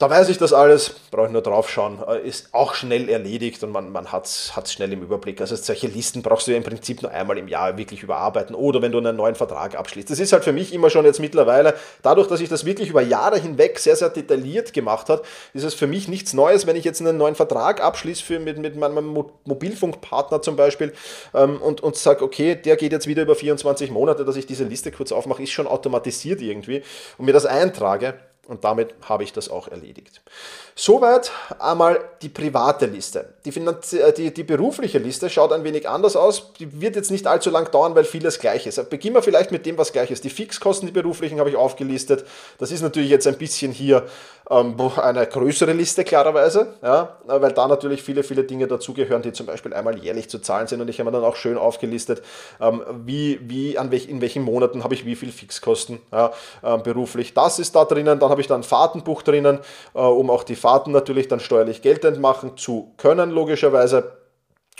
Da 0.00 0.08
weiß 0.08 0.28
ich 0.28 0.38
das 0.38 0.52
alles, 0.52 0.90
brauche 1.10 1.26
ich 1.26 1.32
nur 1.32 1.42
drauf 1.42 1.68
schauen. 1.68 1.98
Äh, 2.06 2.20
ist 2.20 2.54
auch 2.54 2.74
schnell 2.74 3.08
erledigt 3.08 3.64
und 3.64 3.72
man, 3.72 3.90
man 3.90 4.12
hat 4.12 4.26
es 4.26 4.72
schnell 4.72 4.92
im 4.92 5.02
Überblick. 5.02 5.40
Also 5.40 5.56
solche 5.56 5.88
Listen 5.88 6.22
brauchst 6.22 6.46
du 6.46 6.52
ja 6.52 6.56
im 6.56 6.62
Prinzip 6.62 7.02
nur 7.02 7.10
einmal 7.10 7.36
im 7.36 7.48
Jahr 7.48 7.76
wirklich 7.76 8.04
überarbeiten 8.04 8.54
oder 8.54 8.80
wenn 8.80 8.92
du 8.92 8.98
einen 8.98 9.16
neuen 9.16 9.34
Vertrag 9.34 9.76
abschließt. 9.76 10.08
Das 10.08 10.20
ist 10.20 10.32
halt 10.32 10.44
für 10.44 10.52
mich 10.52 10.72
immer 10.72 10.88
schon 10.88 11.04
jetzt 11.04 11.18
mittlerweile, 11.18 11.74
dadurch, 12.02 12.28
dass 12.28 12.40
ich 12.40 12.48
das 12.48 12.64
wirklich 12.64 12.90
über 12.90 13.02
Jahre 13.02 13.40
hinweg 13.40 13.80
sehr, 13.80 13.96
sehr 13.96 14.10
detailliert 14.10 14.72
gemacht 14.72 15.08
habe, 15.08 15.22
ist 15.52 15.64
es 15.64 15.74
für 15.74 15.88
mich 15.88 16.06
nichts 16.06 16.32
Neues, 16.32 16.68
wenn 16.68 16.76
ich 16.76 16.84
jetzt 16.84 17.00
einen 17.00 17.16
neuen 17.16 17.34
Vertrag 17.34 17.82
abschließe 17.82 18.22
für, 18.22 18.38
mit, 18.38 18.56
mit 18.58 18.76
meinem 18.76 19.24
Mobilfunkpartner 19.46 20.42
zum 20.42 20.54
Beispiel 20.54 20.92
ähm, 21.34 21.60
und, 21.60 21.80
und 21.80 21.96
sage, 21.96 22.22
okay, 22.22 22.54
der 22.54 22.76
geht 22.76 22.92
jetzt 22.92 23.08
wieder 23.08 23.22
über 23.22 23.34
24 23.34 23.90
Monate, 23.90 24.24
dass 24.24 24.36
ich 24.36 24.46
diese 24.46 24.62
Liste 24.62 24.92
kurz 24.92 25.10
aufmache, 25.10 25.42
ist 25.42 25.50
schon 25.50 25.66
automatisiert 25.66 26.40
irgendwie 26.40 26.84
und 27.18 27.24
mir 27.24 27.32
das 27.32 27.46
eintrage. 27.46 28.14
Und 28.48 28.64
damit 28.64 28.94
habe 29.02 29.24
ich 29.24 29.32
das 29.32 29.48
auch 29.50 29.68
erledigt. 29.68 30.22
Soweit 30.80 31.32
einmal 31.58 31.98
die 32.22 32.28
private 32.28 32.86
Liste. 32.86 33.34
Die, 33.44 33.50
äh, 33.50 34.12
die, 34.12 34.32
die, 34.32 34.44
berufliche 34.44 34.98
Liste 34.98 35.28
schaut 35.28 35.52
ein 35.52 35.64
wenig 35.64 35.88
anders 35.88 36.14
aus. 36.14 36.52
Die 36.52 36.80
wird 36.80 36.94
jetzt 36.94 37.10
nicht 37.10 37.26
allzu 37.26 37.50
lang 37.50 37.68
dauern, 37.72 37.96
weil 37.96 38.04
vieles 38.04 38.38
gleich 38.38 38.64
ist. 38.64 38.88
Beginnen 38.88 39.16
wir 39.16 39.22
vielleicht 39.22 39.50
mit 39.50 39.66
dem, 39.66 39.76
was 39.76 39.92
gleich 39.92 40.12
ist. 40.12 40.22
Die 40.22 40.30
Fixkosten, 40.30 40.86
die 40.86 40.92
beruflichen, 40.92 41.40
habe 41.40 41.50
ich 41.50 41.56
aufgelistet. 41.56 42.24
Das 42.58 42.70
ist 42.70 42.82
natürlich 42.82 43.10
jetzt 43.10 43.26
ein 43.26 43.36
bisschen 43.36 43.72
hier 43.72 44.04
ähm, 44.50 44.76
eine 44.96 45.26
größere 45.26 45.72
Liste, 45.72 46.04
klarerweise, 46.04 46.74
ja, 46.80 47.16
weil 47.26 47.52
da 47.52 47.66
natürlich 47.66 48.02
viele, 48.04 48.22
viele 48.22 48.44
Dinge 48.44 48.68
dazugehören, 48.68 49.22
die 49.22 49.32
zum 49.32 49.46
Beispiel 49.46 49.74
einmal 49.74 49.98
jährlich 49.98 50.30
zu 50.30 50.38
zahlen 50.38 50.68
sind. 50.68 50.80
Und 50.80 50.88
ich 50.88 51.00
habe 51.00 51.10
mir 51.10 51.16
dann 51.16 51.28
auch 51.28 51.36
schön 51.36 51.58
aufgelistet, 51.58 52.22
ähm, 52.60 52.84
wie, 53.04 53.40
wie, 53.42 53.78
an 53.78 53.90
welch, 53.90 54.08
in 54.08 54.20
welchen 54.20 54.44
Monaten 54.44 54.84
habe 54.84 54.94
ich 54.94 55.04
wie 55.04 55.16
viel 55.16 55.32
Fixkosten 55.32 55.98
ja, 56.12 56.32
äh, 56.62 56.78
beruflich. 56.78 57.34
Das 57.34 57.58
ist 57.58 57.74
da 57.74 57.84
drinnen. 57.84 58.20
Dann 58.20 58.30
habe 58.30 58.40
ich 58.40 58.46
da 58.46 58.54
ein 58.54 58.62
Fahrtenbuch 58.62 59.22
drinnen, 59.22 59.58
äh, 59.94 59.98
um 59.98 60.30
auch 60.30 60.44
die 60.44 60.54
Fahrten 60.54 60.67
natürlich 60.92 61.28
dann 61.28 61.40
steuerlich 61.40 61.82
geltend 61.82 62.20
machen 62.20 62.56
zu 62.56 62.92
können, 62.96 63.30
logischerweise. 63.30 64.17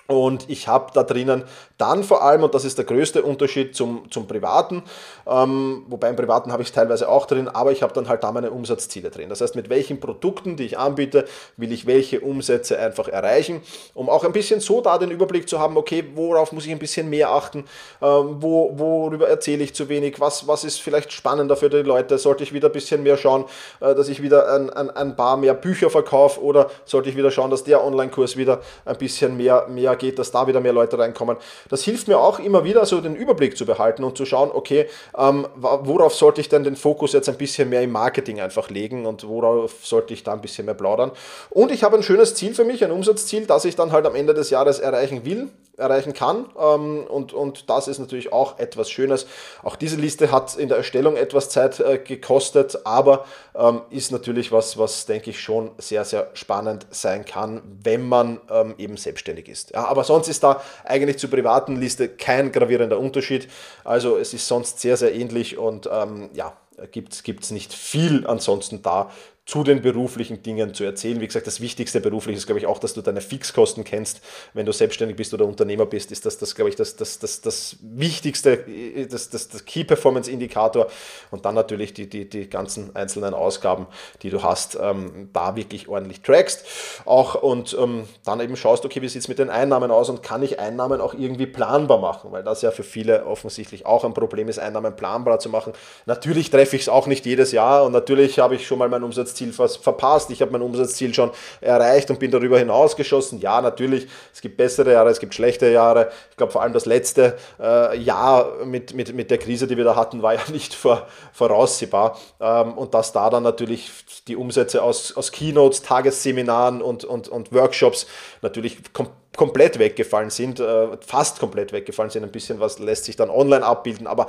Und 0.06 0.48
ich 0.48 0.68
habe 0.68 0.90
da 0.94 1.02
drinnen 1.02 1.44
dann 1.76 2.02
vor 2.02 2.22
allem, 2.22 2.42
und 2.42 2.54
das 2.54 2.64
ist 2.64 2.78
der 2.78 2.84
größte 2.84 3.22
Unterschied 3.22 3.76
zum, 3.76 4.10
zum 4.10 4.26
Privaten, 4.26 4.82
ähm, 5.26 5.84
wobei 5.88 6.08
im 6.08 6.16
Privaten 6.16 6.50
habe 6.50 6.62
ich 6.62 6.68
es 6.68 6.74
teilweise 6.74 7.08
auch 7.08 7.26
drin, 7.26 7.48
aber 7.48 7.72
ich 7.72 7.82
habe 7.82 7.92
dann 7.92 8.08
halt 8.08 8.24
da 8.24 8.32
meine 8.32 8.50
Umsatzziele 8.50 9.10
drin. 9.10 9.28
Das 9.28 9.40
heißt, 9.40 9.54
mit 9.54 9.68
welchen 9.68 10.00
Produkten, 10.00 10.56
die 10.56 10.64
ich 10.64 10.78
anbiete, 10.78 11.26
will 11.56 11.72
ich 11.72 11.86
welche 11.86 12.20
Umsätze 12.20 12.78
einfach 12.78 13.08
erreichen, 13.08 13.60
um 13.94 14.08
auch 14.08 14.24
ein 14.24 14.32
bisschen 14.32 14.60
so 14.60 14.80
da 14.80 14.96
den 14.98 15.10
Überblick 15.10 15.48
zu 15.48 15.58
haben, 15.58 15.76
okay, 15.76 16.04
worauf 16.14 16.52
muss 16.52 16.64
ich 16.64 16.72
ein 16.72 16.78
bisschen 16.78 17.10
mehr 17.10 17.30
achten, 17.30 17.64
ähm, 18.00 18.36
wo, 18.40 18.72
worüber 18.78 19.28
erzähle 19.28 19.62
ich 19.62 19.74
zu 19.74 19.88
wenig, 19.88 20.20
was, 20.20 20.48
was 20.48 20.64
ist 20.64 20.80
vielleicht 20.80 21.12
spannender 21.12 21.56
für 21.56 21.68
die 21.68 21.76
Leute, 21.78 22.18
sollte 22.18 22.42
ich 22.42 22.52
wieder 22.52 22.68
ein 22.68 22.72
bisschen 22.72 23.02
mehr 23.02 23.18
schauen, 23.18 23.44
äh, 23.80 23.94
dass 23.94 24.08
ich 24.08 24.22
wieder 24.22 24.52
ein, 24.52 24.70
ein, 24.70 24.90
ein 24.90 25.16
paar 25.16 25.36
mehr 25.36 25.54
Bücher 25.54 25.90
verkaufe 25.90 26.42
oder 26.42 26.70
sollte 26.86 27.10
ich 27.10 27.16
wieder 27.16 27.30
schauen, 27.30 27.50
dass 27.50 27.62
der 27.62 27.84
Online-Kurs 27.84 28.36
wieder 28.36 28.62
ein 28.84 28.96
bisschen 28.96 29.36
mehr, 29.36 29.66
mehr 29.68 29.87
geht, 29.94 30.18
dass 30.18 30.30
da 30.30 30.46
wieder 30.46 30.60
mehr 30.60 30.72
Leute 30.72 30.98
reinkommen. 30.98 31.36
Das 31.68 31.82
hilft 31.82 32.08
mir 32.08 32.18
auch 32.18 32.38
immer 32.38 32.64
wieder, 32.64 32.84
so 32.86 33.00
den 33.00 33.16
Überblick 33.16 33.56
zu 33.56 33.66
behalten 33.66 34.04
und 34.04 34.16
zu 34.16 34.24
schauen, 34.26 34.50
okay, 34.52 34.86
ähm, 35.16 35.46
worauf 35.56 36.14
sollte 36.14 36.40
ich 36.40 36.48
denn 36.48 36.64
den 36.64 36.76
Fokus 36.76 37.12
jetzt 37.12 37.28
ein 37.28 37.36
bisschen 37.36 37.68
mehr 37.68 37.82
im 37.82 37.92
Marketing 37.92 38.40
einfach 38.40 38.70
legen 38.70 39.06
und 39.06 39.26
worauf 39.26 39.84
sollte 39.84 40.14
ich 40.14 40.22
da 40.24 40.32
ein 40.32 40.40
bisschen 40.40 40.64
mehr 40.64 40.74
plaudern. 40.74 41.12
Und 41.50 41.70
ich 41.70 41.84
habe 41.84 41.96
ein 41.96 42.02
schönes 42.02 42.34
Ziel 42.34 42.54
für 42.54 42.64
mich, 42.64 42.84
ein 42.84 42.90
Umsatzziel, 42.90 43.46
das 43.46 43.64
ich 43.64 43.76
dann 43.76 43.92
halt 43.92 44.06
am 44.06 44.14
Ende 44.14 44.34
des 44.34 44.50
Jahres 44.50 44.78
erreichen 44.78 45.24
will, 45.24 45.48
erreichen 45.78 46.12
kann. 46.12 46.46
Ähm, 46.58 47.04
und, 47.08 47.32
und 47.32 47.70
das 47.70 47.88
ist 47.88 47.98
natürlich 47.98 48.32
auch 48.32 48.58
etwas 48.58 48.90
Schönes. 48.90 49.26
Auch 49.62 49.76
diese 49.76 49.96
Liste 49.96 50.30
hat 50.32 50.56
in 50.56 50.68
der 50.68 50.78
Erstellung 50.78 51.16
etwas 51.16 51.48
Zeit 51.48 51.80
äh, 51.80 51.98
gekostet, 51.98 52.84
aber 52.84 53.24
ähm, 53.54 53.82
ist 53.90 54.12
natürlich 54.12 54.52
was, 54.52 54.78
was 54.78 55.06
denke 55.06 55.30
ich 55.30 55.40
schon 55.40 55.70
sehr, 55.78 56.04
sehr 56.04 56.30
spannend 56.34 56.86
sein 56.90 57.24
kann, 57.24 57.62
wenn 57.82 58.08
man 58.08 58.40
ähm, 58.50 58.74
eben 58.78 58.96
selbstständig 58.96 59.48
ist. 59.48 59.70
Ja, 59.70 59.86
aber 59.86 60.04
sonst 60.04 60.28
ist 60.28 60.42
da 60.42 60.60
eigentlich 60.84 61.18
zur 61.18 61.30
privaten 61.30 61.76
Liste 61.76 62.08
kein 62.08 62.52
gravierender 62.52 62.98
Unterschied. 62.98 63.48
Also 63.84 64.16
es 64.16 64.34
ist 64.34 64.46
sonst 64.46 64.80
sehr, 64.80 64.96
sehr 64.96 65.14
ähnlich 65.14 65.56
und 65.58 65.88
ja, 66.34 66.52
gibt 66.92 67.12
es 67.42 67.50
nicht 67.50 67.72
viel 67.72 68.26
ansonsten 68.26 68.82
da 68.82 69.10
zu 69.48 69.64
den 69.64 69.80
beruflichen 69.80 70.42
Dingen 70.42 70.74
zu 70.74 70.84
erzählen. 70.84 71.22
Wie 71.22 71.26
gesagt, 71.26 71.46
das 71.46 71.62
Wichtigste 71.62 72.02
beruflich 72.02 72.36
ist, 72.36 72.44
glaube 72.44 72.58
ich, 72.58 72.66
auch, 72.66 72.78
dass 72.78 72.92
du 72.92 73.00
deine 73.00 73.22
Fixkosten 73.22 73.82
kennst. 73.82 74.20
Wenn 74.52 74.66
du 74.66 74.72
selbstständig 74.72 75.16
bist 75.16 75.32
oder 75.32 75.46
Unternehmer 75.46 75.86
bist, 75.86 76.12
ist 76.12 76.26
das, 76.26 76.36
das 76.36 76.54
glaube 76.54 76.68
ich, 76.68 76.76
das, 76.76 76.96
das, 76.96 77.18
das, 77.18 77.40
das 77.40 77.76
Wichtigste, 77.80 78.66
das, 79.10 79.30
das, 79.30 79.48
das 79.48 79.64
Key 79.64 79.84
Performance 79.84 80.30
Indikator. 80.30 80.88
Und 81.30 81.46
dann 81.46 81.54
natürlich 81.54 81.94
die, 81.94 82.10
die, 82.10 82.28
die 82.28 82.50
ganzen 82.50 82.94
einzelnen 82.94 83.32
Ausgaben, 83.32 83.86
die 84.20 84.28
du 84.28 84.42
hast, 84.42 84.76
ähm, 84.78 85.30
da 85.32 85.56
wirklich 85.56 85.88
ordentlich 85.88 86.20
trackst. 86.20 86.66
Auch 87.06 87.34
und 87.42 87.74
ähm, 87.80 88.04
dann 88.26 88.40
eben 88.40 88.54
schaust, 88.54 88.84
okay, 88.84 89.00
wie 89.00 89.08
sieht 89.08 89.22
es 89.22 89.28
mit 89.28 89.38
den 89.38 89.48
Einnahmen 89.48 89.90
aus 89.90 90.10
und 90.10 90.22
kann 90.22 90.42
ich 90.42 90.60
Einnahmen 90.60 91.00
auch 91.00 91.14
irgendwie 91.14 91.46
planbar 91.46 91.96
machen? 91.96 92.32
Weil 92.32 92.44
das 92.44 92.60
ja 92.60 92.70
für 92.70 92.84
viele 92.84 93.24
offensichtlich 93.24 93.86
auch 93.86 94.04
ein 94.04 94.12
Problem 94.12 94.48
ist, 94.48 94.58
Einnahmen 94.58 94.94
planbar 94.94 95.38
zu 95.38 95.48
machen. 95.48 95.72
Natürlich 96.04 96.50
treffe 96.50 96.76
ich 96.76 96.82
es 96.82 96.88
auch 96.90 97.06
nicht 97.06 97.24
jedes 97.24 97.52
Jahr 97.52 97.86
und 97.86 97.92
natürlich 97.92 98.38
habe 98.40 98.54
ich 98.54 98.66
schon 98.66 98.78
mal 98.78 98.90
meinen 98.90 99.04
Umsatz 99.04 99.37
Umsatzziel 99.46 99.82
verpasst, 99.82 100.30
ich 100.30 100.42
habe 100.42 100.52
mein 100.52 100.62
Umsatzziel 100.62 101.14
schon 101.14 101.30
erreicht 101.60 102.10
und 102.10 102.18
bin 102.18 102.30
darüber 102.30 102.58
hinaus 102.58 102.96
geschossen. 102.96 103.40
Ja, 103.40 103.60
natürlich, 103.60 104.06
es 104.32 104.40
gibt 104.40 104.56
bessere 104.56 104.92
Jahre, 104.92 105.10
es 105.10 105.20
gibt 105.20 105.34
schlechte 105.34 105.70
Jahre. 105.70 106.10
Ich 106.30 106.36
glaube, 106.36 106.52
vor 106.52 106.62
allem 106.62 106.72
das 106.72 106.86
letzte 106.86 107.36
äh, 107.60 107.98
Jahr 107.98 108.64
mit, 108.64 108.94
mit, 108.94 109.14
mit 109.14 109.30
der 109.30 109.38
Krise, 109.38 109.66
die 109.66 109.76
wir 109.76 109.84
da 109.84 109.96
hatten, 109.96 110.22
war 110.22 110.34
ja 110.34 110.40
nicht 110.52 110.74
vor, 110.74 111.06
voraussehbar. 111.32 112.18
Ähm, 112.40 112.72
und 112.72 112.94
dass 112.94 113.12
da 113.12 113.30
dann 113.30 113.42
natürlich 113.42 113.90
die 114.26 114.36
Umsätze 114.36 114.82
aus, 114.82 115.16
aus 115.16 115.32
Keynotes, 115.32 115.82
Tagesseminaren 115.82 116.82
und, 116.82 117.04
und, 117.04 117.28
und 117.28 117.52
Workshops 117.52 118.06
natürlich 118.42 118.92
komplett 118.92 119.27
komplett 119.38 119.78
weggefallen 119.78 120.28
sind, 120.28 120.60
äh, 120.60 120.88
fast 121.00 121.38
komplett 121.38 121.72
weggefallen 121.72 122.10
sind. 122.10 122.24
Ein 122.24 122.32
bisschen 122.32 122.60
was 122.60 122.78
lässt 122.78 123.04
sich 123.04 123.16
dann 123.16 123.30
online 123.30 123.64
abbilden, 123.64 124.06
aber 124.06 124.26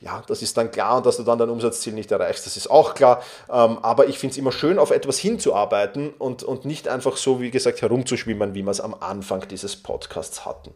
ja, 0.00 0.22
das 0.26 0.40
ist 0.40 0.56
dann 0.56 0.70
klar 0.70 0.96
und 0.96 1.04
dass 1.04 1.18
du 1.18 1.24
dann 1.24 1.38
dein 1.38 1.50
Umsatzziel 1.50 1.92
nicht 1.92 2.10
erreichst, 2.10 2.46
das 2.46 2.56
ist 2.56 2.70
auch 2.70 2.94
klar. 2.94 3.22
Ähm, 3.50 3.78
aber 3.82 4.06
ich 4.06 4.18
finde 4.18 4.32
es 4.32 4.38
immer 4.38 4.52
schön, 4.52 4.78
auf 4.78 4.90
etwas 4.90 5.18
hinzuarbeiten 5.18 6.10
und, 6.10 6.44
und 6.44 6.64
nicht 6.64 6.88
einfach 6.88 7.18
so, 7.18 7.40
wie 7.40 7.50
gesagt, 7.50 7.82
herumzuschwimmen, 7.82 8.54
wie 8.54 8.62
wir 8.62 8.70
es 8.70 8.80
am 8.80 8.94
Anfang 8.98 9.46
dieses 9.48 9.76
Podcasts 9.76 10.46
hatten. 10.46 10.72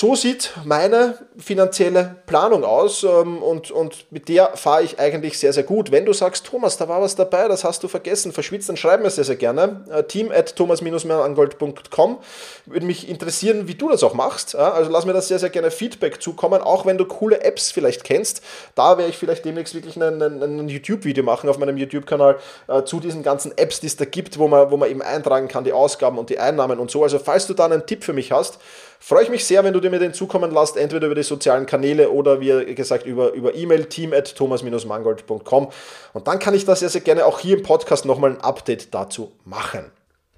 So 0.00 0.14
sieht 0.14 0.52
meine 0.64 1.18
finanzielle 1.38 2.18
Planung 2.26 2.62
aus 2.62 3.02
ähm, 3.02 3.42
und, 3.42 3.72
und 3.72 4.06
mit 4.12 4.28
der 4.28 4.56
fahre 4.56 4.84
ich 4.84 5.00
eigentlich 5.00 5.40
sehr, 5.40 5.52
sehr 5.52 5.64
gut. 5.64 5.90
Wenn 5.90 6.06
du 6.06 6.12
sagst, 6.12 6.46
Thomas, 6.46 6.76
da 6.76 6.88
war 6.88 7.02
was 7.02 7.16
dabei, 7.16 7.48
das 7.48 7.64
hast 7.64 7.82
du 7.82 7.88
vergessen, 7.88 8.30
verschwitzt, 8.30 8.68
dann 8.68 8.76
schreib 8.76 9.02
mir 9.02 9.10
sehr, 9.10 9.24
sehr 9.24 9.34
gerne. 9.34 9.84
Äh, 9.90 10.04
team 10.04 10.30
at 10.30 10.54
thomas-angold.com 10.54 12.18
Würde 12.66 12.86
mich 12.86 13.08
interessieren, 13.08 13.66
wie 13.66 13.74
du 13.74 13.88
das 13.88 14.04
auch 14.04 14.14
machst. 14.14 14.54
Also 14.54 14.88
lass 14.88 15.04
mir 15.04 15.14
das 15.14 15.26
sehr, 15.26 15.40
sehr 15.40 15.50
gerne 15.50 15.72
Feedback 15.72 16.22
zukommen, 16.22 16.62
auch 16.62 16.86
wenn 16.86 16.96
du 16.96 17.04
coole 17.04 17.40
Apps 17.42 17.72
vielleicht 17.72 18.04
kennst. 18.04 18.40
Da 18.76 18.98
werde 18.98 19.10
ich 19.10 19.18
vielleicht 19.18 19.44
demnächst 19.44 19.74
wirklich 19.74 19.96
ein 19.96 20.68
YouTube-Video 20.68 21.24
machen 21.24 21.50
auf 21.50 21.58
meinem 21.58 21.76
YouTube-Kanal 21.76 22.38
äh, 22.68 22.84
zu 22.84 23.00
diesen 23.00 23.24
ganzen 23.24 23.50
Apps, 23.58 23.80
die 23.80 23.88
es 23.88 23.96
da 23.96 24.04
gibt, 24.04 24.38
wo 24.38 24.46
man, 24.46 24.70
wo 24.70 24.76
man 24.76 24.88
eben 24.88 25.02
eintragen 25.02 25.48
kann, 25.48 25.64
die 25.64 25.72
Ausgaben 25.72 26.18
und 26.18 26.30
die 26.30 26.38
Einnahmen 26.38 26.78
und 26.78 26.88
so. 26.88 27.02
Also 27.02 27.18
falls 27.18 27.48
du 27.48 27.54
da 27.54 27.64
einen 27.64 27.84
Tipp 27.84 28.04
für 28.04 28.12
mich 28.12 28.30
hast, 28.30 28.60
freue 28.98 29.22
ich 29.24 29.30
mich 29.30 29.44
sehr, 29.44 29.64
wenn 29.64 29.72
du 29.72 29.80
dir 29.80 29.90
mir 29.90 29.98
den 29.98 30.14
zukommen 30.14 30.50
lasst, 30.50 30.76
entweder 30.76 31.06
über 31.06 31.14
die 31.14 31.22
sozialen 31.22 31.66
Kanäle 31.66 32.10
oder 32.10 32.40
wie 32.40 32.74
gesagt 32.74 33.06
über, 33.06 33.32
über 33.32 33.54
E-Mail 33.54 33.86
team 33.86 34.12
at 34.12 34.34
thomas-mangold.com 34.34 35.68
und 36.12 36.26
dann 36.26 36.38
kann 36.38 36.54
ich 36.54 36.64
das 36.64 36.80
sehr, 36.80 36.88
sehr 36.88 37.00
gerne 37.00 37.26
auch 37.26 37.38
hier 37.40 37.56
im 37.56 37.62
Podcast 37.62 38.04
nochmal 38.04 38.32
ein 38.32 38.40
Update 38.40 38.94
dazu 38.94 39.32
machen. 39.44 39.90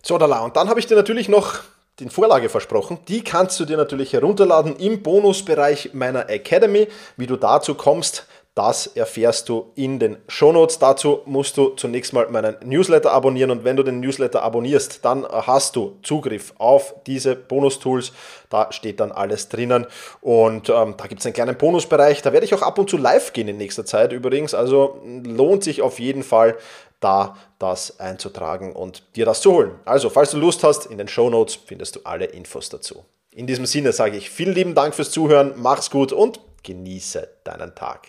So, 0.03 0.17
da 0.19 0.41
und 0.41 0.57
dann 0.57 0.69
habe 0.69 0.81
ich 0.81 0.87
dir 0.87 0.97
natürlich 0.97 1.29
noch 1.29 1.61
die 2.01 2.09
Vorlage 2.09 2.49
versprochen. 2.49 2.99
Die 3.09 3.23
kannst 3.23 3.61
du 3.61 3.65
dir 3.65 3.77
natürlich 3.77 4.13
herunterladen 4.13 4.77
im 4.77 5.03
Bonusbereich 5.03 5.91
meiner 5.93 6.29
Academy. 6.31 6.89
Wie 7.17 7.27
du 7.27 7.37
dazu 7.37 7.75
kommst, 7.75 8.27
das 8.61 8.89
erfährst 8.89 9.49
du 9.49 9.73
in 9.75 9.99
den 9.99 10.19
Shownotes. 10.29 10.79
Dazu 10.79 11.21
musst 11.25 11.57
du 11.57 11.71
zunächst 11.71 12.13
mal 12.13 12.29
meinen 12.29 12.57
Newsletter 12.63 13.11
abonnieren 13.11 13.51
und 13.51 13.65
wenn 13.65 13.75
du 13.75 13.83
den 13.83 14.01
Newsletter 14.01 14.43
abonnierst, 14.43 15.03
dann 15.03 15.27
hast 15.27 15.77
du 15.77 15.97
Zugriff 16.03 16.53
auf 16.59 16.95
diese 17.07 17.37
Bonus-Tools. 17.37 18.13
Da 18.51 18.71
steht 18.71 19.01
dann 19.01 19.13
alles 19.13 19.49
drinnen 19.49 19.87
und 20.21 20.69
ähm, 20.69 20.95
da 20.99 21.07
gibt 21.07 21.21
es 21.21 21.27
einen 21.27 21.33
kleinen 21.33 21.57
Bonusbereich. 21.57 22.21
Da 22.21 22.35
werde 22.35 22.45
ich 22.45 22.53
auch 22.53 22.61
ab 22.61 22.79
und 22.79 22.91
zu 22.91 22.99
live 22.99 23.33
gehen 23.33 23.49
in 23.49 23.57
nächster 23.57 23.87
Zeit 23.87 24.13
übrigens. 24.13 24.53
Also 24.53 25.01
lohnt 25.25 25.65
sich 25.65 25.81
auf 25.81 25.99
jeden 25.99 26.23
Fall 26.23 26.59
da 27.01 27.39
das 27.59 27.99
einzutragen 27.99 28.75
und 28.75 29.05
dir 29.17 29.25
das 29.25 29.41
zu 29.41 29.53
holen. 29.53 29.81
Also, 29.87 30.11
falls 30.11 30.33
du 30.33 30.37
Lust 30.37 30.65
hast, 30.65 30.85
in 30.85 30.99
den 30.99 31.09
Shownotes 31.09 31.55
findest 31.55 31.97
du 31.97 32.01
alle 32.05 32.27
Infos 32.27 32.69
dazu. 32.69 33.07
In 33.31 33.47
diesem 33.47 33.65
Sinne 33.65 33.93
sage 33.93 34.19
ich 34.19 34.29
vielen 34.29 34.55
lieben 34.55 34.75
Dank 34.75 34.95
fürs 34.95 35.13
Zuhören, 35.13 35.55
mach's 35.57 35.89
gut 35.89 36.13
und 36.13 36.41
genieße 36.63 37.27
deinen 37.45 37.75
Tag. 37.75 38.09